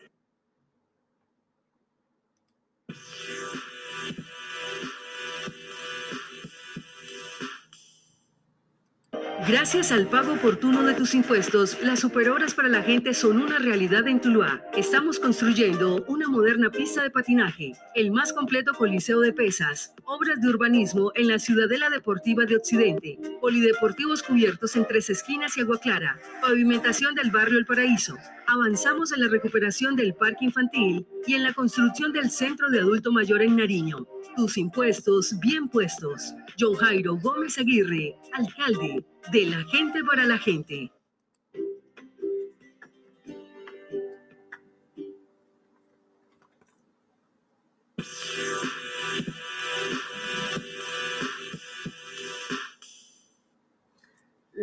Gracias 9.48 9.92
al 9.92 10.06
pago 10.06 10.34
oportuno 10.34 10.82
de 10.82 10.92
tus 10.92 11.14
impuestos, 11.14 11.78
las 11.82 12.00
superhoras 12.00 12.52
para 12.52 12.68
la 12.68 12.82
gente 12.82 13.14
son 13.14 13.40
una 13.40 13.58
realidad 13.58 14.06
en 14.06 14.20
Tuluá. 14.20 14.62
Estamos 14.76 15.18
construyendo 15.18 16.04
una 16.06 16.28
moderna 16.28 16.68
pista 16.68 17.02
de 17.02 17.08
patinaje, 17.08 17.72
el 17.94 18.10
más 18.10 18.34
completo 18.34 18.74
coliseo 18.74 19.20
de 19.20 19.32
pesas, 19.32 19.94
obras 20.04 20.42
de 20.42 20.48
urbanismo 20.48 21.12
en 21.14 21.28
la 21.28 21.38
Ciudadela 21.38 21.88
Deportiva 21.88 22.44
de 22.44 22.56
Occidente, 22.56 23.18
polideportivos 23.40 24.22
cubiertos 24.22 24.76
en 24.76 24.86
tres 24.86 25.08
esquinas 25.08 25.56
y 25.56 25.62
agua 25.62 25.80
clara, 25.80 26.18
pavimentación 26.42 27.14
del 27.14 27.30
barrio 27.30 27.58
El 27.58 27.64
Paraíso, 27.64 28.18
avanzamos 28.48 29.12
en 29.12 29.20
la 29.20 29.28
recuperación 29.28 29.94
del 29.94 30.14
parque 30.14 30.46
infantil 30.46 31.06
y 31.26 31.34
en 31.34 31.42
la 31.42 31.52
construcción 31.52 32.12
del 32.12 32.30
centro 32.30 32.70
de 32.70 32.80
adulto 32.80 33.12
mayor 33.12 33.42
en 33.42 33.56
Nariño. 33.56 34.06
Tus 34.36 34.56
impuestos 34.56 35.38
bien 35.38 35.68
puestos. 35.68 36.32
John 36.58 36.74
Jairo 36.74 37.16
Gómez 37.16 37.58
Aguirre, 37.58 38.16
alcalde 38.32 39.04
de 39.30 39.46
la 39.46 39.62
gente 39.64 40.02
para 40.02 40.24
la 40.24 40.38
gente. 40.38 40.90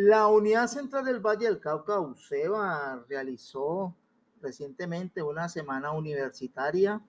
La 0.07 0.27
Unidad 0.27 0.67
Central 0.67 1.03
del 1.03 1.19
Valle 1.19 1.47
del 1.47 1.59
Cauca, 1.59 1.99
UCEBA, 1.99 3.03
realizó 3.09 3.95
recientemente 4.39 5.23
una 5.23 5.49
semana 5.49 5.93
universitaria 5.93 7.01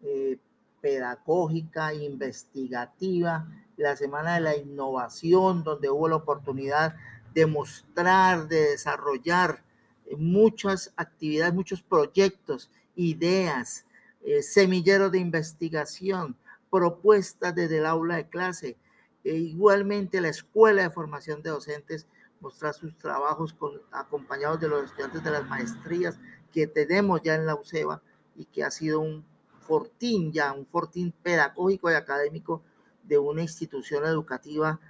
eh, 0.00 0.38
pedagógica, 0.80 1.92
investigativa, 1.92 3.46
la 3.76 3.94
Semana 3.94 4.36
de 4.36 4.40
la 4.40 4.56
Innovación, 4.56 5.62
donde 5.62 5.90
hubo 5.90 6.08
la 6.08 6.16
oportunidad 6.16 6.96
de 7.34 7.44
mostrar, 7.44 8.48
de 8.48 8.70
desarrollar 8.70 9.62
eh, 10.06 10.16
muchas 10.16 10.94
actividades, 10.96 11.52
muchos 11.52 11.82
proyectos, 11.82 12.70
ideas, 12.96 13.84
eh, 14.22 14.40
semilleros 14.40 15.12
de 15.12 15.18
investigación, 15.18 16.38
propuestas 16.70 17.54
desde 17.54 17.80
el 17.80 17.84
aula 17.84 18.16
de 18.16 18.30
clase. 18.30 18.78
E 19.24 19.34
igualmente 19.34 20.22
la 20.22 20.30
Escuela 20.30 20.80
de 20.80 20.88
Formación 20.88 21.42
de 21.42 21.50
Docentes 21.50 22.06
mostrar 22.40 22.74
sus 22.74 22.96
trabajos 22.96 23.52
con, 23.52 23.80
acompañados 23.90 24.60
de 24.60 24.68
los 24.68 24.84
estudiantes 24.84 25.22
de 25.22 25.30
las 25.30 25.46
maestrías 25.48 26.18
que 26.52 26.66
tenemos 26.66 27.22
ya 27.22 27.34
en 27.34 27.46
la 27.46 27.54
UCEBA 27.54 28.02
y 28.36 28.46
que 28.46 28.64
ha 28.64 28.70
sido 28.70 29.00
un 29.00 29.24
fortín 29.60 30.32
ya, 30.32 30.52
un 30.52 30.66
fortín 30.66 31.12
pedagógico 31.22 31.90
y 31.90 31.94
académico 31.94 32.62
de 33.04 33.18
una 33.18 33.42
institución 33.42 34.04
educativa 34.04 34.80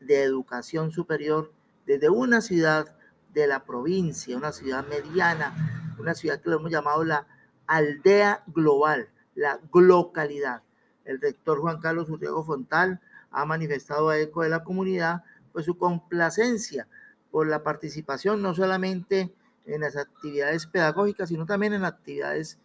de 0.00 0.22
educación 0.22 0.90
superior 0.92 1.52
desde 1.86 2.08
una 2.08 2.40
ciudad 2.40 2.96
de 3.34 3.46
la 3.46 3.64
provincia, 3.64 4.36
una 4.36 4.52
ciudad 4.52 4.86
mediana, 4.86 5.94
una 5.98 6.14
ciudad 6.14 6.40
que 6.40 6.50
lo 6.50 6.56
hemos 6.56 6.70
llamado 6.70 7.04
la 7.04 7.26
aldea 7.66 8.42
global, 8.46 9.08
la 9.34 9.60
localidad. 9.72 10.62
El 11.04 11.20
rector 11.20 11.60
Juan 11.60 11.80
Carlos 11.80 12.08
Urriego 12.10 12.44
Fontal 12.44 13.00
ha 13.30 13.44
manifestado 13.44 14.08
a 14.08 14.18
eco 14.18 14.42
de 14.42 14.48
la 14.48 14.64
comunidad 14.64 15.22
pues 15.52 15.66
su 15.66 15.76
complacencia 15.76 16.88
por 17.30 17.46
la 17.46 17.62
participación 17.62 18.42
no 18.42 18.54
solamente 18.54 19.32
en 19.66 19.82
las 19.82 19.96
actividades 19.96 20.66
pedagógicas, 20.66 21.28
sino 21.28 21.46
también 21.46 21.72
en 21.72 21.84
actividades 21.84 22.58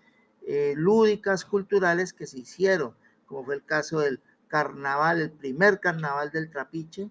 eh, 0.47 0.73
lúdicas, 0.75 1.45
culturales 1.45 2.13
que 2.13 2.27
se 2.27 2.39
hicieron, 2.39 2.95
como 3.25 3.43
fue 3.43 3.55
el 3.55 3.65
caso 3.65 3.99
del 3.99 4.21
carnaval, 4.47 5.21
el 5.21 5.31
primer 5.31 5.79
carnaval 5.79 6.31
del 6.31 6.49
Trapiche, 6.49 7.09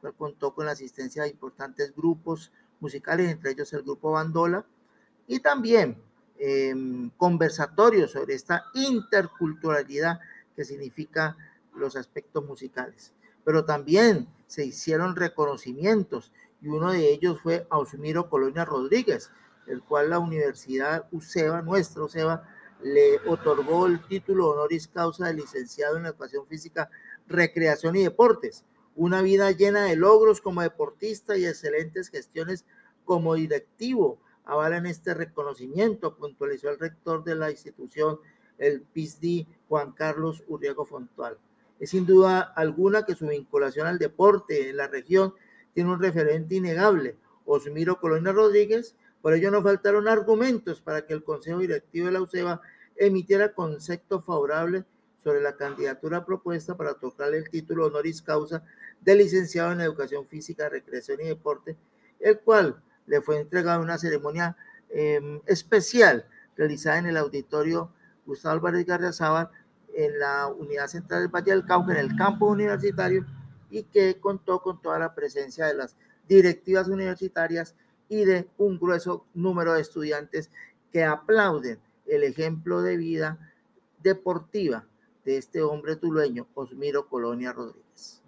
cual 0.00 0.14
contó 0.14 0.54
con 0.54 0.66
la 0.66 0.72
asistencia 0.72 1.22
de 1.22 1.30
importantes 1.30 1.94
grupos 1.94 2.52
musicales, 2.80 3.30
entre 3.30 3.52
ellos 3.52 3.72
el 3.72 3.82
grupo 3.82 4.12
Bandola, 4.12 4.66
y 5.26 5.40
también 5.40 6.02
em, 6.38 7.10
conversatorios 7.16 8.10
sobre 8.12 8.34
esta 8.34 8.64
interculturalidad 8.74 10.20
que 10.54 10.64
significa 10.64 11.36
los 11.74 11.96
aspectos 11.96 12.44
musicales. 12.44 13.14
Pero 13.44 13.64
también 13.64 14.28
se 14.46 14.64
hicieron 14.64 15.16
reconocimientos 15.16 16.32
y 16.60 16.68
uno 16.68 16.92
de 16.92 17.12
ellos 17.12 17.40
fue 17.42 17.66
Ausmiro 17.70 18.28
Colonia 18.28 18.64
Rodríguez, 18.64 19.30
el 19.66 19.82
cual 19.82 20.10
la 20.10 20.18
Universidad 20.18 21.06
UCEBA, 21.12 21.62
nuestra 21.62 22.04
UCEBA, 22.04 22.48
le 22.82 23.18
otorgó 23.26 23.86
el 23.86 24.02
título 24.06 24.50
honoris 24.50 24.88
causa 24.88 25.26
de 25.26 25.34
licenciado 25.34 25.96
en 25.96 26.06
Educación 26.06 26.46
Física, 26.46 26.90
Recreación 27.26 27.96
y 27.96 28.02
Deportes. 28.02 28.64
Una 28.94 29.22
vida 29.22 29.50
llena 29.50 29.84
de 29.84 29.96
logros 29.96 30.40
como 30.40 30.62
deportista 30.62 31.36
y 31.36 31.46
excelentes 31.46 32.08
gestiones 32.08 32.64
como 33.04 33.34
directivo 33.34 34.18
avalan 34.44 34.86
este 34.86 35.14
reconocimiento, 35.14 36.16
puntualizó 36.16 36.70
el 36.70 36.78
rector 36.78 37.24
de 37.24 37.34
la 37.34 37.50
institución, 37.50 38.18
el 38.58 38.82
PISD, 38.82 39.46
Juan 39.68 39.92
Carlos 39.92 40.44
Urriego 40.46 40.84
Fontual. 40.84 41.38
Es 41.80 41.90
sin 41.90 42.06
duda 42.06 42.40
alguna 42.40 43.04
que 43.04 43.14
su 43.14 43.26
vinculación 43.26 43.86
al 43.86 43.98
deporte 43.98 44.70
en 44.70 44.76
la 44.76 44.88
región 44.88 45.34
tiene 45.72 45.90
un 45.90 46.00
referente 46.00 46.54
innegable, 46.54 47.16
Osmiro 47.44 48.00
Colonia 48.00 48.32
Rodríguez, 48.32 48.96
por 49.20 49.32
ello 49.34 49.50
no 49.50 49.62
faltaron 49.62 50.06
argumentos 50.06 50.80
para 50.80 51.06
que 51.06 51.14
el 51.14 51.24
Consejo 51.24 51.58
Directivo 51.58 52.06
de 52.06 52.12
la 52.12 52.20
UCEBA 52.20 52.60
emitiera 52.96 53.54
concepto 53.54 54.20
favorable 54.20 54.84
sobre 55.22 55.40
la 55.40 55.56
candidatura 55.56 56.24
propuesta 56.24 56.76
para 56.76 56.94
tocarle 56.94 57.38
el 57.38 57.48
título 57.48 57.86
honoris 57.86 58.20
causa 58.20 58.62
de 59.00 59.14
licenciado 59.14 59.72
en 59.72 59.80
Educación 59.80 60.26
Física, 60.26 60.68
Recreación 60.68 61.22
y 61.22 61.24
Deporte, 61.24 61.76
el 62.20 62.38
cual 62.40 62.82
le 63.06 63.22
fue 63.22 63.40
entregado 63.40 63.78
en 63.78 63.84
una 63.84 63.98
ceremonia 63.98 64.56
em, 64.90 65.40
especial 65.46 66.26
realizada 66.56 66.98
en 66.98 67.06
el 67.06 67.16
auditorio 67.16 67.90
Gustavo 68.26 68.54
Álvarez 68.54 68.84
Garrazábal 68.86 69.50
en 69.94 70.18
la 70.18 70.48
Unidad 70.48 70.88
Central 70.88 71.22
del 71.22 71.34
Valle 71.34 71.52
del 71.52 71.64
Cauca, 71.64 71.92
en 71.92 71.98
el 71.98 72.16
campo 72.16 72.46
universitario, 72.46 73.24
y 73.70 73.84
que 73.84 74.20
contó 74.20 74.60
con 74.60 74.80
toda 74.80 74.98
la 74.98 75.14
presencia 75.14 75.66
de 75.66 75.74
las 75.74 75.96
directivas 76.28 76.88
universitarias 76.88 77.74
y 78.08 78.24
de 78.24 78.48
un 78.58 78.78
grueso 78.78 79.26
número 79.34 79.74
de 79.74 79.80
estudiantes 79.80 80.50
que 80.92 81.04
aplauden 81.04 81.78
el 82.06 82.22
ejemplo 82.22 82.82
de 82.82 82.96
vida 82.96 83.38
deportiva 84.02 84.86
de 85.24 85.38
este 85.38 85.62
hombre 85.62 85.96
tulueño, 85.96 86.46
Osmiro 86.54 87.08
Colonia 87.08 87.52
Rodríguez. 87.52 88.20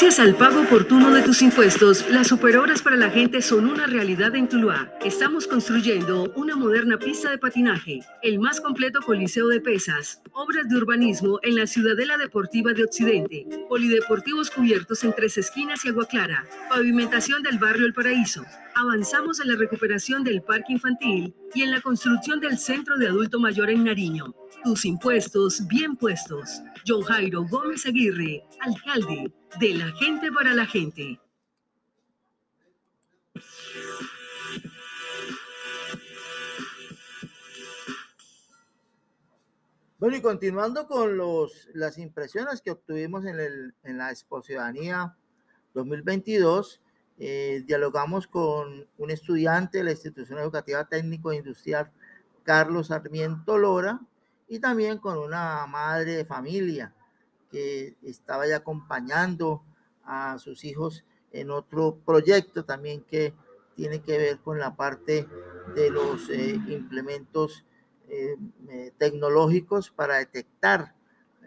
Gracias 0.00 0.26
al 0.26 0.34
pago 0.34 0.62
oportuno 0.62 1.10
de 1.10 1.20
tus 1.20 1.42
impuestos, 1.42 2.08
las 2.08 2.28
superhoras 2.28 2.80
para 2.80 2.96
la 2.96 3.10
gente 3.10 3.42
son 3.42 3.66
una 3.66 3.86
realidad 3.86 4.34
en 4.34 4.48
Tuluá. 4.48 4.90
Estamos 5.04 5.46
construyendo 5.46 6.32
una 6.36 6.56
moderna 6.56 6.96
pista 6.96 7.28
de 7.28 7.36
patinaje, 7.36 8.00
el 8.22 8.38
más 8.38 8.62
completo 8.62 9.02
coliseo 9.02 9.48
de 9.48 9.60
pesas, 9.60 10.22
obras 10.32 10.70
de 10.70 10.76
urbanismo 10.78 11.38
en 11.42 11.54
la 11.54 11.66
Ciudadela 11.66 12.16
Deportiva 12.16 12.72
de 12.72 12.84
Occidente, 12.84 13.46
polideportivos 13.68 14.50
cubiertos 14.50 15.04
en 15.04 15.12
tres 15.12 15.36
esquinas 15.36 15.84
y 15.84 15.90
agua 15.90 16.06
clara, 16.06 16.46
pavimentación 16.70 17.42
del 17.42 17.58
barrio 17.58 17.84
El 17.84 17.92
Paraíso. 17.92 18.42
Avanzamos 18.74 19.38
en 19.40 19.48
la 19.48 19.56
recuperación 19.56 20.24
del 20.24 20.40
parque 20.40 20.72
infantil 20.72 21.34
y 21.54 21.60
en 21.60 21.72
la 21.72 21.82
construcción 21.82 22.40
del 22.40 22.56
centro 22.56 22.96
de 22.96 23.08
adulto 23.08 23.38
mayor 23.38 23.68
en 23.68 23.84
Nariño. 23.84 24.34
Tus 24.64 24.84
impuestos 24.84 25.66
bien 25.66 25.96
puestos. 25.96 26.62
John 26.86 27.02
Jairo 27.02 27.44
Gómez 27.48 27.86
Aguirre, 27.86 28.44
alcalde 28.60 29.32
de 29.58 29.74
la 29.74 29.90
gente 29.92 30.30
para 30.30 30.54
la 30.54 30.66
gente. 30.66 31.18
Bueno, 39.98 40.16
y 40.16 40.22
continuando 40.22 40.86
con 40.86 41.16
los, 41.16 41.68
las 41.74 41.98
impresiones 41.98 42.62
que 42.62 42.70
obtuvimos 42.70 43.24
en, 43.26 43.38
el, 43.38 43.74
en 43.82 43.98
la 43.98 44.10
Expo 44.10 44.42
Ciudadanía 44.42 45.14
2022, 45.74 46.80
eh, 47.18 47.62
dialogamos 47.66 48.26
con 48.26 48.86
un 48.96 49.10
estudiante 49.10 49.78
de 49.78 49.84
la 49.84 49.90
Institución 49.90 50.38
Educativa 50.38 50.86
Técnico 50.86 51.32
e 51.32 51.36
Industrial, 51.36 51.90
Carlos 52.44 52.86
Sarmiento 52.86 53.58
Lora, 53.58 54.00
y 54.50 54.58
también 54.58 54.98
con 54.98 55.16
una 55.16 55.64
madre 55.66 56.16
de 56.16 56.24
familia 56.24 56.92
que 57.50 57.94
estaba 58.02 58.48
ya 58.48 58.56
acompañando 58.56 59.62
a 60.04 60.38
sus 60.38 60.64
hijos 60.64 61.04
en 61.32 61.52
otro 61.52 61.96
proyecto 62.04 62.64
también 62.64 63.02
que 63.02 63.32
tiene 63.76 64.02
que 64.02 64.18
ver 64.18 64.38
con 64.40 64.58
la 64.58 64.74
parte 64.74 65.28
de 65.76 65.90
los 65.90 66.28
eh, 66.30 66.60
implementos 66.66 67.64
eh, 68.08 68.36
eh, 68.68 68.92
tecnológicos 68.98 69.88
para 69.90 70.16
detectar 70.16 70.94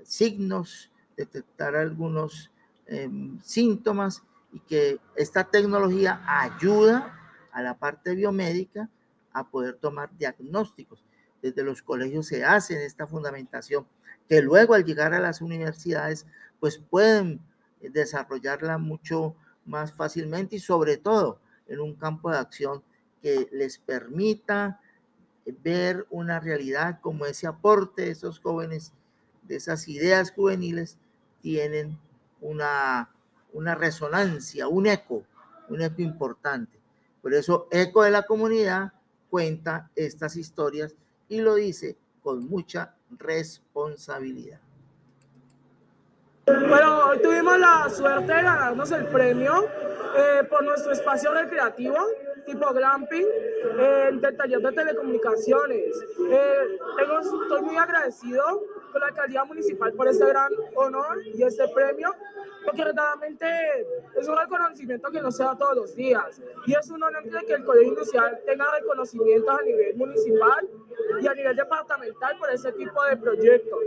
signos, 0.04 0.90
detectar 1.18 1.76
algunos 1.76 2.50
síntomas 3.42 4.24
y 4.52 4.60
que 4.60 5.00
esta 5.16 5.46
tecnología 5.46 6.22
ayuda 6.28 7.18
a 7.52 7.62
la 7.62 7.78
parte 7.78 8.14
biomédica 8.14 8.90
a 9.32 9.48
poder 9.48 9.76
tomar 9.76 10.16
diagnósticos. 10.18 11.04
Desde 11.44 11.64
los 11.64 11.84
colegios 11.84 12.26
se 12.26 12.44
hace 12.44 12.84
esta 12.86 13.06
fundamentación 13.06 13.86
que 14.28 14.42
luego 14.42 14.74
al 14.74 14.86
llegar 14.86 15.14
a 15.14 15.20
las 15.20 15.42
universidades 15.42 16.26
pues 16.60 16.78
pueden 16.78 17.42
desarrollarla 17.82 18.78
mucho 18.78 19.36
más 19.66 19.94
fácilmente 19.94 20.56
y 20.56 20.60
sobre 20.60 20.98
todo 20.98 21.40
en 21.68 21.82
un 21.82 21.96
campo 21.96 22.32
de 22.32 22.38
acción 22.38 22.82
que 23.22 23.50
les 23.52 23.78
permita 23.78 24.80
ver 25.64 26.08
una 26.10 26.40
realidad 26.40 27.00
como 27.02 27.26
ese 27.26 27.46
aporte 27.46 28.04
de 28.04 28.12
esos 28.12 28.40
jóvenes, 28.40 28.94
de 29.44 29.58
esas 29.58 29.88
ideas 29.90 30.32
juveniles, 30.32 30.98
tienen 31.42 32.00
una, 32.40 33.10
una 33.52 33.76
resonancia, 33.76 34.70
un 34.70 34.88
eco, 34.88 35.24
un 35.68 35.82
eco 35.82 36.02
importante. 36.02 36.80
Por 37.22 37.34
eso 37.34 37.68
Eco 37.72 38.04
de 38.04 38.12
la 38.12 38.24
Comunidad 38.24 38.94
cuenta 39.30 39.90
estas 39.96 40.36
historias 40.36 40.96
y 41.30 41.42
lo 41.42 41.56
dice 41.56 41.98
con 42.22 42.48
mucha 42.48 42.96
responsabilidad. 43.12 44.60
Bueno, 46.46 47.08
hoy 47.08 47.22
tuvimos 47.22 47.58
la 47.58 47.90
suerte 47.90 48.34
de 48.34 48.42
ganarnos 48.42 48.92
el 48.92 49.06
premio 49.08 49.66
eh, 50.16 50.44
por 50.50 50.64
nuestro 50.64 50.92
espacio 50.92 51.34
recreativo 51.34 51.96
tipo 52.46 52.74
glamping 52.74 53.26
eh, 53.80 54.12
taller 54.38 54.60
de 54.60 54.72
telecomunicaciones. 54.72 56.02
Eh, 56.30 56.78
tengo, 56.98 57.20
estoy 57.20 57.62
muy 57.62 57.78
agradecido 57.78 58.44
con 58.92 59.02
la 59.02 59.08
alcaldía 59.08 59.44
municipal 59.46 59.94
por 59.94 60.08
este 60.08 60.26
gran 60.26 60.52
honor 60.76 61.18
y 61.26 61.44
este 61.44 61.68
premio 61.70 62.14
porque 62.64 62.84
verdaderamente 62.84 63.46
es 64.16 64.28
un 64.28 64.38
reconocimiento 64.38 65.12
que 65.12 65.22
no 65.22 65.32
se 65.32 65.44
da 65.44 65.58
todos 65.58 65.76
los 65.76 65.96
días 65.96 66.42
y 66.66 66.74
es 66.74 66.90
un 66.90 67.04
honor 67.04 67.24
de 67.24 67.46
que 67.46 67.54
el 67.54 67.64
Colegio 67.64 67.90
Industrial 67.90 68.40
tenga 68.46 68.66
reconocimientos 68.80 69.60
a 69.60 69.64
nivel 69.64 69.96
municipal 69.96 70.70
y 71.22 71.28
a 71.28 71.34
nivel 71.34 71.56
departamental 71.56 72.38
por 72.38 72.50
ese 72.52 72.72
tipo 72.74 73.04
de 73.04 73.18
proyectos. 73.18 73.84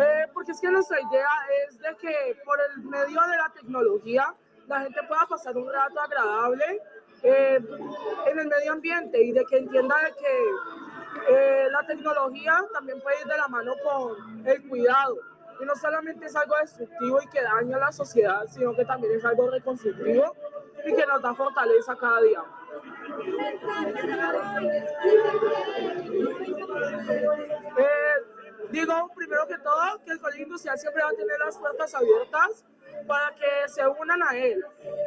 Eh, 0.00 0.26
porque 0.34 0.52
es 0.52 0.60
que 0.60 0.70
nuestra 0.70 1.00
idea 1.00 1.28
es 1.66 1.78
de 1.78 1.96
que 1.96 2.36
por 2.44 2.58
el 2.60 2.84
medio 2.84 3.20
de 3.20 3.36
la 3.36 3.52
tecnología 3.54 4.34
la 4.68 4.80
gente 4.80 5.00
pueda 5.08 5.26
pasar 5.26 5.56
un 5.56 5.72
rato 5.72 6.00
agradable 6.00 6.82
eh, 7.22 7.58
en 8.26 8.38
el 8.38 8.46
medio 8.46 8.72
ambiente 8.72 9.22
y 9.22 9.32
de 9.32 9.44
que 9.46 9.58
entienda 9.58 9.96
que 10.16 11.34
eh, 11.34 11.68
la 11.70 11.86
tecnología 11.86 12.62
también 12.72 13.00
puede 13.00 13.20
ir 13.20 13.26
de 13.26 13.36
la 13.36 13.48
mano 13.48 13.72
con 13.82 14.46
el 14.46 14.68
cuidado. 14.68 15.16
Y 15.60 15.64
no 15.64 15.74
solamente 15.74 16.26
es 16.26 16.36
algo 16.36 16.54
destructivo 16.60 17.20
y 17.20 17.26
que 17.28 17.42
daña 17.42 17.76
a 17.76 17.80
la 17.80 17.92
sociedad, 17.92 18.46
sino 18.48 18.74
que 18.76 18.84
también 18.84 19.14
es 19.14 19.24
algo 19.24 19.50
reconstructivo 19.50 20.36
y 20.86 20.94
que 20.94 21.06
nos 21.06 21.20
da 21.20 21.34
fortaleza 21.34 21.96
cada 21.96 22.20
día. 22.20 22.44
Eh, 27.78 28.14
digo, 28.70 29.10
primero 29.16 29.46
que 29.48 29.58
todo, 29.58 30.04
que 30.04 30.12
el 30.12 30.20
Colegio 30.20 30.44
Industrial 30.44 30.78
siempre 30.78 31.02
va 31.02 31.08
a 31.08 31.14
tener 31.14 31.38
las 31.40 31.58
puertas 31.58 31.94
abiertas 31.94 32.64
para 33.06 33.34
que 33.34 33.68
se 33.68 33.86
unan 33.86 34.22
a 34.22 34.36
él 34.36 34.64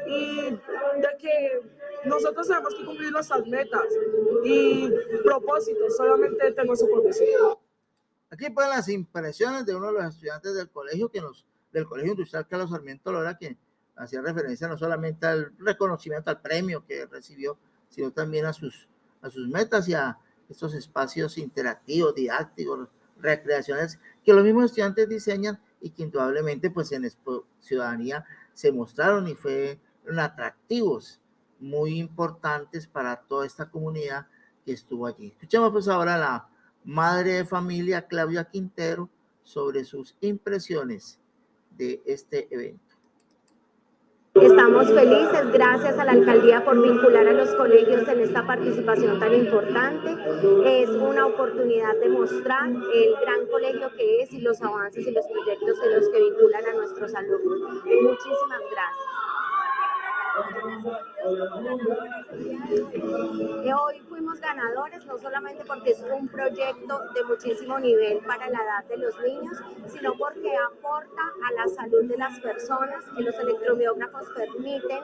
y 0.07 0.49
de 0.51 1.17
que 1.19 1.61
nosotros 2.05 2.47
tenemos 2.47 2.73
que 2.75 2.85
cumplir 2.85 3.11
nuestras 3.11 3.45
metas 3.47 3.85
y 4.43 4.89
propósitos, 5.23 5.97
solamente 5.97 6.51
tengo 6.53 6.75
su 6.75 6.89
profesión. 6.89 7.57
Aquí 8.29 8.49
pueden 8.49 8.71
las 8.71 8.87
impresiones 8.89 9.65
de 9.65 9.75
uno 9.75 9.87
de 9.87 9.93
los 9.93 10.05
estudiantes 10.05 10.55
del 10.55 10.69
colegio, 10.69 11.09
que 11.09 11.21
nos, 11.21 11.45
del 11.73 11.85
Colegio 11.85 12.13
Industrial 12.13 12.47
Carlos 12.47 12.69
Sarmiento 12.69 13.11
Lora, 13.11 13.37
que 13.37 13.57
hacía 13.95 14.21
referencia 14.21 14.67
no 14.67 14.77
solamente 14.77 15.27
al 15.27 15.51
reconocimiento, 15.59 16.29
al 16.29 16.41
premio 16.41 16.85
que 16.85 17.05
recibió, 17.05 17.57
sino 17.89 18.11
también 18.11 18.45
a 18.45 18.53
sus, 18.53 18.87
a 19.21 19.29
sus 19.29 19.47
metas 19.47 19.87
y 19.89 19.93
a 19.93 20.17
estos 20.49 20.73
espacios 20.73 21.37
interactivos, 21.37 22.15
didácticos, 22.15 22.87
recreaciones, 23.19 23.99
que 24.23 24.33
los 24.33 24.43
mismos 24.43 24.65
estudiantes 24.65 25.07
diseñan 25.07 25.59
y 25.81 25.89
que 25.89 26.03
indudablemente 26.03 26.69
pues 26.69 26.91
en 26.91 27.09
Ciudadanía 27.59 28.25
se 28.53 28.71
mostraron 28.71 29.27
y 29.27 29.35
fueron 29.35 30.19
atractivos 30.19 31.19
muy 31.59 31.99
importantes 31.99 32.87
para 32.87 33.15
toda 33.15 33.45
esta 33.45 33.69
comunidad 33.69 34.27
que 34.65 34.73
estuvo 34.73 35.07
allí. 35.07 35.27
Escuchemos 35.27 35.71
pues 35.71 35.87
ahora 35.87 36.15
a 36.15 36.19
la 36.19 36.49
madre 36.83 37.33
de 37.33 37.45
familia 37.45 38.07
Claudia 38.07 38.45
Quintero 38.45 39.09
sobre 39.43 39.83
sus 39.85 40.15
impresiones 40.21 41.19
de 41.77 42.01
este 42.05 42.47
evento. 42.53 42.90
Estamos 44.33 44.87
felices, 44.87 45.51
gracias 45.51 45.99
a 45.99 46.05
la 46.05 46.13
alcaldía 46.13 46.63
por 46.63 46.81
vincular 46.81 47.27
a 47.27 47.33
los 47.33 47.49
colegios 47.55 48.07
en 48.07 48.21
esta 48.21 48.47
participación 48.47 49.19
tan 49.19 49.33
importante. 49.33 50.15
Es 50.65 50.89
una 50.89 51.25
oportunidad 51.25 51.97
de 51.99 52.07
mostrar 52.07 52.69
el 52.69 53.15
gran 53.21 53.45
colegio 53.51 53.91
que 53.97 54.21
es 54.21 54.31
y 54.31 54.39
los 54.39 54.61
avances 54.61 55.05
y 55.05 55.11
los 55.11 55.25
proyectos 55.27 55.77
en 55.83 55.95
los 55.95 56.09
que 56.09 56.19
vinculan 56.19 56.65
a 56.65 56.73
nuestros 56.73 57.13
alumnos. 57.13 57.61
Muchísimas 57.83 58.61
gracias. 58.71 59.20
Hoy 63.73 63.99
fuimos 64.07 64.39
ganadores 64.39 65.05
no 65.05 65.17
solamente 65.17 65.63
porque 65.65 65.91
es 65.91 66.01
un 66.01 66.27
proyecto 66.27 67.01
de 67.13 67.23
muchísimo 67.25 67.79
nivel 67.79 68.19
para 68.19 68.49
la 68.49 68.59
edad 68.63 68.85
de 68.85 68.97
los 68.97 69.19
niños, 69.21 69.57
sino 69.87 70.13
porque 70.17 70.49
aporta 70.55 71.21
a 71.21 71.53
la 71.53 71.67
salud 71.67 72.05
de 72.05 72.17
las 72.17 72.39
personas, 72.39 73.03
que 73.15 73.23
los 73.23 73.35
electromiógrafos 73.39 74.29
permiten 74.35 75.03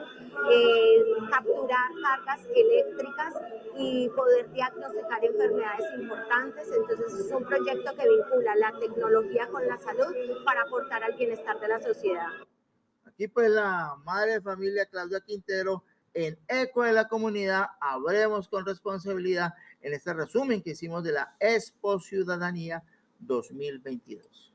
eh, 0.50 1.04
capturar 1.30 1.90
cargas 2.02 2.46
eléctricas 2.54 3.34
y 3.76 4.08
poder 4.10 4.50
diagnosticar 4.52 5.24
enfermedades 5.24 5.86
importantes. 5.98 6.70
Entonces 6.74 7.26
es 7.26 7.32
un 7.32 7.44
proyecto 7.44 7.94
que 7.96 8.08
vincula 8.08 8.54
la 8.56 8.72
tecnología 8.78 9.46
con 9.48 9.66
la 9.66 9.76
salud 9.76 10.14
para 10.44 10.62
aportar 10.62 11.04
al 11.04 11.14
bienestar 11.14 11.60
de 11.60 11.68
la 11.68 11.78
sociedad. 11.80 12.47
Y 13.18 13.28
pues 13.28 13.50
la 13.50 13.96
madre 14.04 14.34
de 14.34 14.40
familia 14.40 14.86
Claudia 14.86 15.20
Quintero 15.20 15.84
en 16.14 16.38
Eco 16.48 16.84
de 16.84 16.92
la 16.92 17.08
Comunidad, 17.08 17.66
habremos 17.80 18.48
con 18.48 18.64
responsabilidad 18.64 19.54
en 19.82 19.92
este 19.92 20.14
resumen 20.14 20.62
que 20.62 20.70
hicimos 20.70 21.04
de 21.04 21.12
la 21.12 21.36
Expo 21.38 22.00
Ciudadanía 22.00 22.82
2022. 23.18 24.52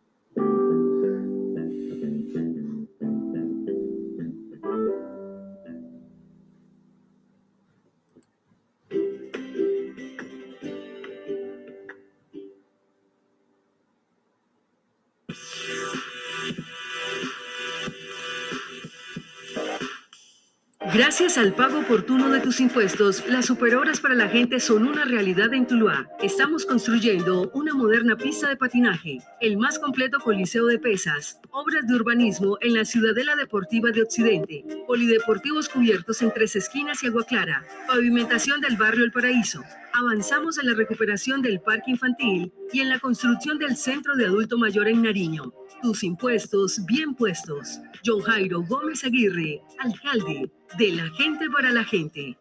Al 21.35 21.55
pago 21.55 21.79
oportuno 21.79 22.29
de 22.29 22.41
tus 22.41 22.59
impuestos, 22.59 23.23
las 23.27 23.47
superhoras 23.47 23.99
para 23.99 24.13
la 24.13 24.29
gente 24.29 24.59
son 24.59 24.87
una 24.87 25.03
realidad 25.03 25.51
en 25.53 25.65
Tuluá. 25.65 26.07
Estamos 26.21 26.63
construyendo 26.63 27.49
una 27.55 27.73
moderna 27.73 28.15
pista 28.15 28.47
de 28.47 28.55
patinaje, 28.55 29.19
el 29.41 29.57
más 29.57 29.79
completo 29.79 30.19
coliseo 30.19 30.67
de 30.67 30.77
pesas, 30.77 31.39
obras 31.49 31.87
de 31.87 31.95
urbanismo 31.95 32.57
en 32.61 32.75
la 32.75 32.85
Ciudadela 32.85 33.35
Deportiva 33.35 33.89
de 33.91 34.03
Occidente, 34.03 34.63
polideportivos 34.85 35.69
cubiertos 35.69 36.21
en 36.21 36.31
tres 36.31 36.55
esquinas 36.55 37.03
y 37.03 37.07
agua 37.07 37.25
clara, 37.25 37.65
pavimentación 37.87 38.61
del 38.61 38.77
barrio 38.77 39.03
El 39.03 39.11
Paraíso. 39.11 39.63
Avanzamos 39.95 40.57
en 40.57 40.65
la 40.65 40.73
recuperación 40.73 41.43
del 41.43 41.61
parque 41.61 41.91
infantil 41.91 42.51
y 42.71 42.79
en 42.79 42.89
la 42.89 42.99
construcción 42.99 43.59
del 43.59 43.77
centro 43.77 44.15
de 44.15 44.25
adulto 44.25 44.57
mayor 44.57 44.87
en 44.87 45.03
Nariño. 45.03 45.53
Tus 45.83 46.03
impuestos 46.03 46.83
bien 46.85 47.13
puestos. 47.13 47.79
John 48.03 48.21
Jairo 48.21 48.63
Gómez 48.63 49.03
Aguirre, 49.03 49.61
alcalde 49.77 50.51
de 50.79 50.91
la 50.93 51.07
gente 51.11 51.47
para 51.51 51.69
la 51.69 51.83
gente. 51.83 52.35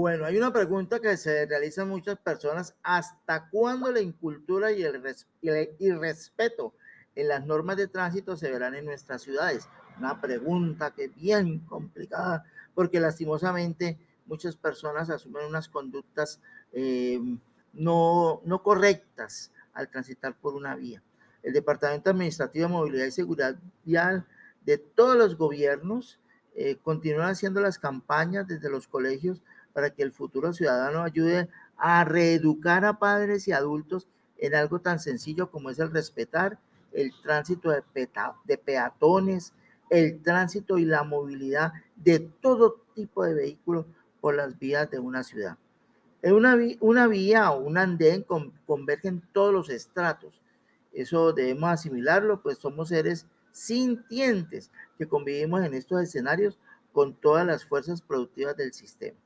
Bueno, 0.00 0.24
hay 0.24 0.38
una 0.38 0.50
pregunta 0.50 0.98
que 0.98 1.14
se 1.18 1.44
realizan 1.44 1.86
muchas 1.86 2.18
personas. 2.18 2.74
¿Hasta 2.82 3.50
cuándo 3.50 3.92
la 3.92 4.00
incultura 4.00 4.72
y 4.72 4.82
el, 4.82 4.98
y 5.42 5.88
el 5.90 6.00
respeto 6.00 6.72
en 7.14 7.28
las 7.28 7.44
normas 7.44 7.76
de 7.76 7.86
tránsito 7.86 8.34
se 8.34 8.50
verán 8.50 8.74
en 8.74 8.86
nuestras 8.86 9.20
ciudades? 9.20 9.68
Una 9.98 10.18
pregunta 10.18 10.94
que 10.94 11.04
es 11.04 11.14
bien 11.14 11.58
complicada, 11.66 12.46
porque 12.74 12.98
lastimosamente 12.98 13.98
muchas 14.24 14.56
personas 14.56 15.10
asumen 15.10 15.44
unas 15.44 15.68
conductas 15.68 16.40
eh, 16.72 17.20
no, 17.74 18.40
no 18.46 18.62
correctas 18.62 19.52
al 19.74 19.90
transitar 19.90 20.34
por 20.34 20.54
una 20.54 20.76
vía. 20.76 21.02
El 21.42 21.52
Departamento 21.52 22.08
Administrativo 22.08 22.68
de 22.68 22.72
Movilidad 22.72 23.04
y 23.04 23.10
Seguridad 23.10 23.58
Vial 23.84 24.26
de 24.64 24.78
todos 24.78 25.14
los 25.18 25.36
gobiernos 25.36 26.18
eh, 26.54 26.78
continúan 26.82 27.28
haciendo 27.28 27.60
las 27.60 27.78
campañas 27.78 28.46
desde 28.48 28.70
los 28.70 28.88
colegios 28.88 29.42
para 29.72 29.90
que 29.90 30.02
el 30.02 30.12
futuro 30.12 30.52
ciudadano 30.52 31.02
ayude 31.02 31.48
a 31.76 32.04
reeducar 32.04 32.84
a 32.84 32.98
padres 32.98 33.48
y 33.48 33.52
adultos 33.52 34.08
en 34.38 34.54
algo 34.54 34.80
tan 34.80 34.98
sencillo 34.98 35.50
como 35.50 35.70
es 35.70 35.78
el 35.78 35.90
respetar 35.90 36.58
el 36.92 37.12
tránsito 37.22 37.70
de, 37.70 38.58
peatones, 38.58 39.52
el 39.88 40.22
tránsito 40.22 40.78
y 40.78 40.84
la 40.84 41.04
movilidad 41.04 41.72
de 41.96 42.20
todo 42.20 42.82
tipo 42.94 43.24
de 43.24 43.34
vehículos 43.34 43.86
por 44.20 44.34
las 44.34 44.58
vías 44.58 44.90
de 44.90 44.98
una 44.98 45.22
ciudad. 45.22 45.56
En 46.22 46.34
una, 46.34 46.56
una 46.80 47.06
vía 47.06 47.50
o 47.50 47.60
un 47.60 47.78
andén 47.78 48.24
convergen 48.66 49.22
todos 49.32 49.52
los 49.52 49.70
estratos. 49.70 50.40
Eso 50.92 51.32
debemos 51.32 51.70
asimilarlo, 51.70 52.42
pues 52.42 52.58
somos 52.58 52.88
seres 52.88 53.26
sintientes 53.52 54.70
que 54.98 55.08
convivimos 55.08 55.64
en 55.64 55.74
estos 55.74 56.02
escenarios 56.02 56.58
con 56.92 57.14
todas 57.14 57.46
las 57.46 57.64
fuerzas 57.64 58.02
productivas 58.02 58.56
del 58.56 58.72
sistema. 58.72 59.16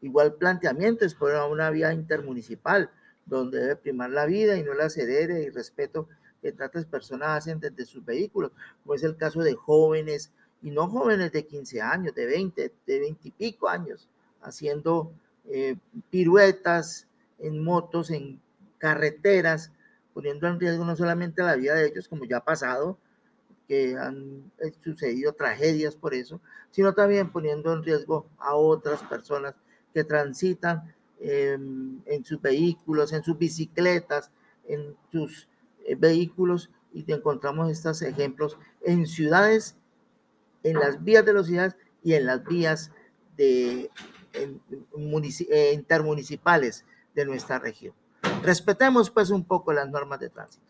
Igual 0.00 0.34
planteamiento 0.34 1.04
es 1.04 1.14
por 1.14 1.32
una 1.32 1.70
vía 1.70 1.92
intermunicipal, 1.92 2.90
donde 3.24 3.60
debe 3.60 3.76
primar 3.76 4.10
la 4.10 4.26
vida 4.26 4.56
y 4.56 4.62
no 4.62 4.74
la 4.74 4.88
ceder 4.90 5.30
y 5.30 5.50
respeto 5.50 6.08
que 6.40 6.52
tantas 6.52 6.84
personas 6.84 7.38
hacen 7.38 7.58
desde 7.58 7.84
sus 7.84 8.04
vehículos, 8.04 8.52
como 8.82 8.94
es 8.94 9.02
el 9.02 9.16
caso 9.16 9.40
de 9.40 9.54
jóvenes, 9.54 10.32
y 10.62 10.70
no 10.70 10.88
jóvenes 10.88 11.32
de 11.32 11.46
15 11.46 11.80
años, 11.80 12.14
de 12.14 12.26
20, 12.26 12.72
de 12.86 13.00
20 13.00 13.28
y 13.28 13.30
pico 13.30 13.68
años, 13.68 14.08
haciendo 14.42 15.12
eh, 15.48 15.76
piruetas 16.10 17.06
en 17.38 17.62
motos, 17.62 18.10
en 18.10 18.40
carreteras, 18.78 19.72
poniendo 20.14 20.46
en 20.46 20.58
riesgo 20.58 20.84
no 20.84 20.96
solamente 20.96 21.42
la 21.42 21.56
vida 21.56 21.74
de 21.74 21.88
ellos, 21.88 22.08
como 22.08 22.24
ya 22.24 22.38
ha 22.38 22.44
pasado, 22.44 22.98
que 23.68 23.96
han 23.96 24.50
eh, 24.58 24.72
sucedido 24.82 25.32
tragedias 25.32 25.96
por 25.96 26.14
eso, 26.14 26.40
sino 26.70 26.94
también 26.94 27.30
poniendo 27.30 27.72
en 27.72 27.82
riesgo 27.82 28.26
a 28.38 28.54
otras 28.54 29.02
personas 29.02 29.54
que 29.96 30.04
transitan 30.04 30.94
en 31.18 32.22
sus 32.22 32.42
vehículos, 32.42 33.14
en 33.14 33.24
sus 33.24 33.38
bicicletas, 33.38 34.30
en 34.68 34.94
sus 35.10 35.48
eh, 35.86 35.94
vehículos 35.94 36.68
y 36.92 37.10
encontramos 37.10 37.70
estos 37.70 38.02
ejemplos 38.02 38.58
en 38.82 39.06
ciudades, 39.06 39.74
en 40.62 40.78
las 40.78 41.02
vías 41.02 41.24
de 41.24 41.32
las 41.32 41.46
ciudades 41.46 41.76
y 42.04 42.12
en 42.12 42.26
las 42.26 42.44
vías 42.44 42.92
de, 43.38 43.90
eh, 44.34 45.72
intermunicipales 45.72 46.84
de 47.14 47.24
nuestra 47.24 47.58
región. 47.58 47.94
Respetemos 48.42 49.10
pues 49.10 49.30
un 49.30 49.44
poco 49.44 49.72
las 49.72 49.88
normas 49.88 50.20
de 50.20 50.28
tránsito. 50.28 50.65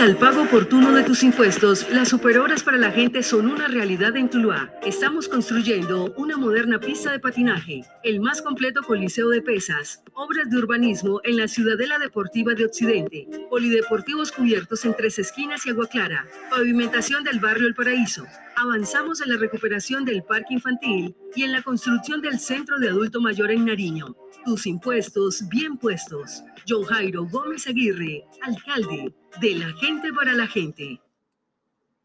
Al 0.00 0.16
pago 0.16 0.42
oportuno 0.42 0.92
de 0.92 1.02
tus 1.02 1.24
impuestos, 1.24 1.84
las 1.90 2.10
superhoras 2.10 2.62
para 2.62 2.76
la 2.76 2.92
gente 2.92 3.24
son 3.24 3.50
una 3.50 3.66
realidad 3.66 4.16
en 4.16 4.30
Tuluá. 4.30 4.72
Estamos 4.86 5.28
construyendo 5.28 6.14
una 6.16 6.36
moderna 6.36 6.78
pista 6.78 7.10
de 7.10 7.18
patinaje, 7.18 7.82
el 8.04 8.20
más 8.20 8.40
completo 8.40 8.82
coliseo 8.84 9.28
de 9.28 9.42
pesas, 9.42 10.04
obras 10.14 10.48
de 10.50 10.56
urbanismo 10.56 11.20
en 11.24 11.36
la 11.36 11.48
Ciudadela 11.48 11.98
Deportiva 11.98 12.54
de 12.54 12.66
Occidente, 12.66 13.26
polideportivos 13.50 14.30
cubiertos 14.30 14.84
en 14.84 14.94
tres 14.94 15.18
esquinas 15.18 15.66
y 15.66 15.70
agua 15.70 15.88
clara, 15.88 16.28
pavimentación 16.48 17.24
del 17.24 17.40
barrio 17.40 17.66
El 17.66 17.74
Paraíso. 17.74 18.24
Avanzamos 18.60 19.20
en 19.20 19.28
la 19.28 19.36
recuperación 19.36 20.04
del 20.04 20.24
parque 20.24 20.54
infantil 20.54 21.16
y 21.36 21.44
en 21.44 21.52
la 21.52 21.62
construcción 21.62 22.20
del 22.20 22.40
centro 22.40 22.76
de 22.80 22.88
adulto 22.88 23.20
mayor 23.20 23.52
en 23.52 23.66
Nariño. 23.66 24.16
Tus 24.44 24.66
impuestos 24.66 25.48
bien 25.48 25.78
puestos. 25.78 26.42
John 26.66 26.82
Jairo 26.82 27.24
Gómez 27.26 27.68
Aguirre, 27.68 28.26
alcalde 28.42 29.14
de 29.40 29.54
la 29.54 29.72
gente 29.74 30.12
para 30.12 30.32
la 30.32 30.48
gente. 30.48 31.00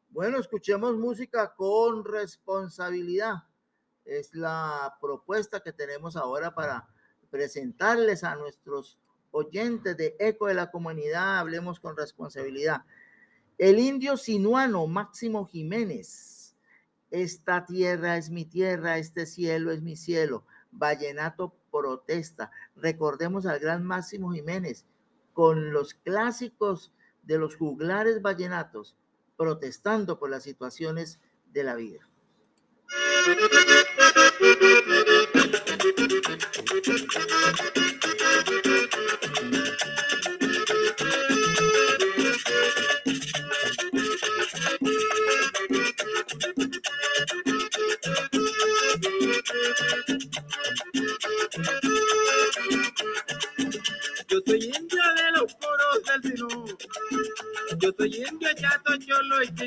Bueno, 0.10 0.38
escuchemos 0.38 0.96
música 0.96 1.56
con 1.56 2.06
responsabilidad. 2.06 3.34
Es 4.06 4.36
la 4.36 4.96
propuesta 5.02 5.60
que 5.60 5.74
tenemos 5.74 6.16
ahora 6.16 6.54
para 6.54 6.88
presentarles 7.32 8.24
a 8.24 8.36
nuestros 8.36 9.00
oyentes 9.32 9.98
de 9.98 10.16
Eco 10.20 10.46
de 10.46 10.54
la 10.54 10.70
Comunidad, 10.70 11.40
hablemos 11.40 11.80
con 11.80 11.98
responsabilidad. 11.98 12.84
El 13.58 13.80
indio 13.80 14.18
sinuano 14.18 14.86
Máximo 14.86 15.48
Jiménez. 15.48 16.33
Esta 17.14 17.64
tierra 17.68 18.18
es 18.18 18.32
mi 18.32 18.44
tierra, 18.44 18.98
este 18.98 19.28
cielo 19.28 19.72
es 19.72 19.84
mi 19.84 19.96
cielo. 19.96 20.48
Vallenato 20.72 21.54
protesta. 21.72 22.50
Recordemos 22.76 23.46
al 23.46 23.60
gran 23.60 23.86
Máximo 23.86 24.34
Jiménez 24.34 24.88
con 25.32 25.74
los 25.74 25.94
clásicos 25.94 26.92
de 27.22 27.38
los 27.38 27.56
juglares 27.56 28.24
vallenatos 28.24 28.98
protestando 29.38 30.18
por 30.18 30.32
las 30.32 30.42
situaciones 30.42 31.20
de 31.52 31.64
la 31.64 31.76
vida. 31.76 32.10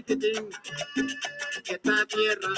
Y 0.09 0.19
chiquitín. 0.19 0.49
Esta 1.67 2.07
tierra 2.07 2.49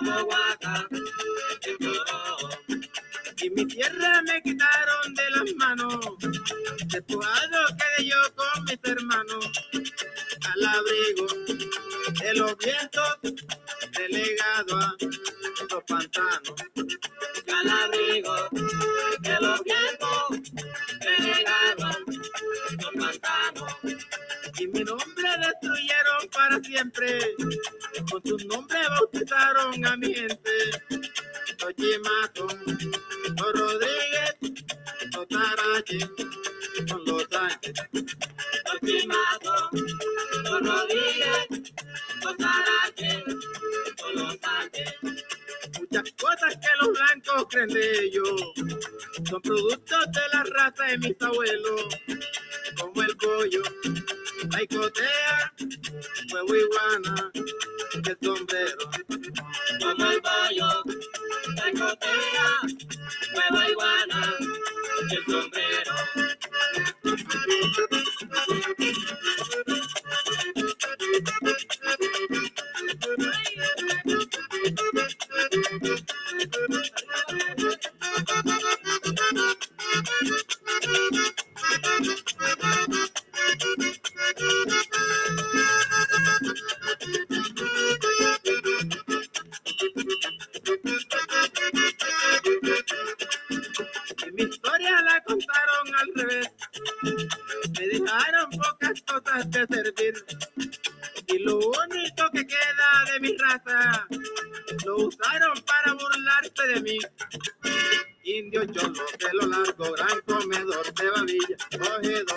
como. 0.00 0.28
Y 3.42 3.50
mi 3.50 3.66
tierra 3.66 4.22
me 4.22 4.42
quitaron 4.42 5.14
de 5.14 5.30
las 5.30 5.54
manos, 5.56 5.98
despojado 6.86 7.66
quedé 7.78 8.08
yo 8.08 8.34
con 8.34 8.64
mis 8.64 8.78
hermanos, 8.84 9.50
al 10.52 10.64
abrigo 10.66 11.26
de 12.20 12.34
los 12.34 12.56
vientos, 12.58 13.18
relegado 13.92 14.76
a 14.78 14.96
los 15.70 15.84
pantanos. 15.84 16.54
Al 17.48 17.68
abrigo 17.70 18.34
mi 24.80 24.86
nombre 24.86 25.28
destruyeron 25.38 26.28
para 26.32 26.58
siempre, 26.60 27.34
con 28.10 28.22
su 28.24 28.36
nombre 28.48 28.78
bautizaron 28.88 29.84
a 29.84 29.96
mi 29.98 30.14
gente. 30.14 30.50
Oye, 31.66 31.98
Mato, 31.98 32.46
Rodríguez, 33.52 34.36
con 36.88 37.04
los 37.04 37.22
o 42.26 42.36
Tarache, 42.36 43.24
con 44.02 44.14
los 44.14 44.36
Sánchez. 44.40 44.94
Muchas 45.80 46.12
cosas 46.12 46.56
que 46.56 46.68
los 46.80 46.90
blancos 46.98 47.46
creen 47.50 47.68
de 47.68 48.04
ellos 48.04 48.42
son 49.28 49.40
productos 49.42 50.12
de 50.12 50.20
la 50.32 50.44
raza 50.44 50.84
de 50.84 50.98
mis 50.98 51.22
abuelos, 51.22 51.82
como 52.78 53.02
el 53.02 53.16
pollo, 53.16 53.62
la 54.50 54.62
icotea, 54.62 55.52
huevo 56.32 56.54
iguana, 56.56 57.30
el 57.94 58.18
sombrero. 58.20 58.90
Como 59.80 60.10
el 60.10 60.22
pollo, 60.22 60.68
la 61.56 61.70
icotea, 61.70 62.48
huevo 63.34 63.70
iguana, 63.70 64.19
el 65.12 65.24
sombrero. 65.24 65.92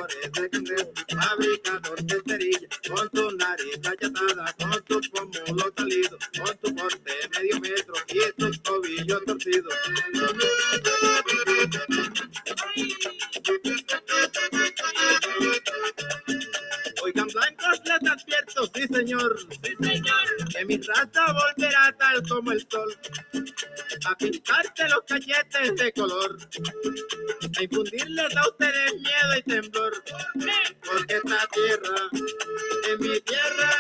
De 0.08 1.16
fabricador 1.16 2.04
de 2.04 2.22
cerilla, 2.28 2.68
con 2.90 3.10
tu 3.10 3.32
nariz 3.38 3.80
achatada, 3.86 4.54
con 4.54 4.84
tu 4.84 5.02
pómulo 5.12 5.74
salido, 5.78 6.18
con 6.38 6.58
tu 6.58 6.76
porte 6.76 7.14
medio 7.32 7.60
metro 7.62 7.94
y 8.08 8.32
tus 8.34 8.62
tobillos 8.62 9.24
torcidos. 9.26 9.74
Oigan 17.04 17.28
blancos, 17.28 17.82
les 17.86 18.12
advierto, 18.12 18.72
sí 18.74 18.88
señor, 18.88 19.40
sí 19.50 19.76
señor, 19.80 20.43
que 20.54 20.66
mi 20.66 20.78
raza 20.78 21.34
volverá 21.34 21.96
tal 21.98 22.28
como 22.28 22.52
el 22.52 22.68
sol, 22.70 22.96
a 24.06 24.16
pintarte 24.16 24.90
los 24.90 25.02
cachetes 25.08 25.76
de 25.76 25.94
color, 25.94 26.38
a 27.58 27.64
infundirles 27.64 28.38
a 28.38 28.48
ustedes 28.50 28.94
miedo 28.94 29.38
y 29.38 29.42
temblor, 29.44 30.04
porque 30.86 31.16
esta 31.16 31.48
tierra 31.48 31.96
es 32.90 33.00
mi 33.00 33.20
tierra, 33.22 33.72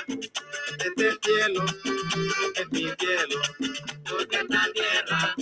este 0.79 1.17
cielo 1.21 1.65
es 2.55 2.71
mi 2.71 2.91
cielo, 2.99 3.41
porque 4.09 4.35
esta 4.37 4.65
tierra 4.73 5.35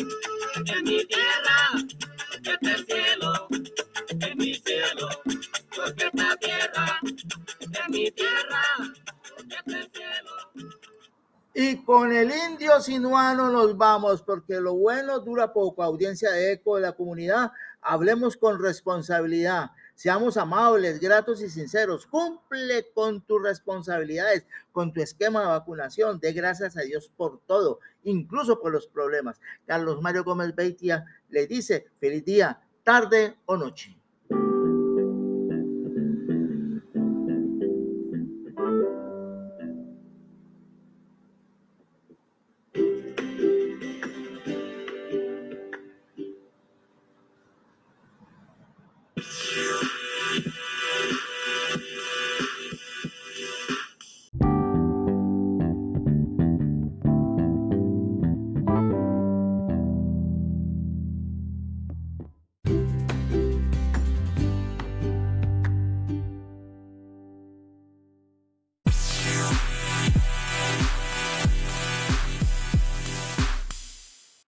es 0.66 0.84
mi 0.84 1.06
tierra, 1.06 1.58
este 2.44 2.84
cielo 2.86 3.48
es 4.20 4.36
mi 4.36 4.54
cielo, 4.56 5.10
porque 5.76 6.06
esta 6.06 6.38
tierra 6.38 7.00
es 7.62 7.90
mi 7.90 8.12
tierra. 8.12 9.01
Y 11.54 11.84
con 11.84 12.14
el 12.14 12.32
indio 12.32 12.80
sinuano 12.80 13.50
nos 13.50 13.78
vamos, 13.78 14.22
porque 14.22 14.62
lo 14.62 14.74
bueno 14.76 15.20
dura 15.20 15.52
poco. 15.52 15.84
Audiencia 15.84 16.32
de 16.32 16.54
eco 16.54 16.78
de 16.78 16.84
la 16.84 16.94
comunidad, 16.94 17.52
hablemos 17.82 18.38
con 18.38 18.62
responsabilidad. 18.62 19.72
Seamos 19.96 20.38
amables, 20.38 21.02
gratos 21.02 21.42
y 21.42 21.50
sinceros. 21.50 22.08
Cumple 22.08 22.92
con 22.94 23.22
tus 23.22 23.44
responsabilidades, 23.44 24.46
con 24.72 24.94
tu 24.94 25.02
esquema 25.02 25.42
de 25.42 25.48
vacunación. 25.48 26.20
De 26.22 26.32
gracias 26.32 26.78
a 26.78 26.82
Dios 26.82 27.12
por 27.18 27.42
todo, 27.46 27.80
incluso 28.04 28.62
por 28.62 28.72
los 28.72 28.88
problemas. 28.88 29.42
Carlos 29.66 30.02
Mario 30.02 30.24
Gómez 30.24 30.56
Beitia 30.56 31.06
le 31.30 31.48
dice, 31.48 31.88
feliz 32.00 32.24
día, 32.24 32.62
tarde 32.84 33.36
o 33.46 33.58
noche. 33.58 34.01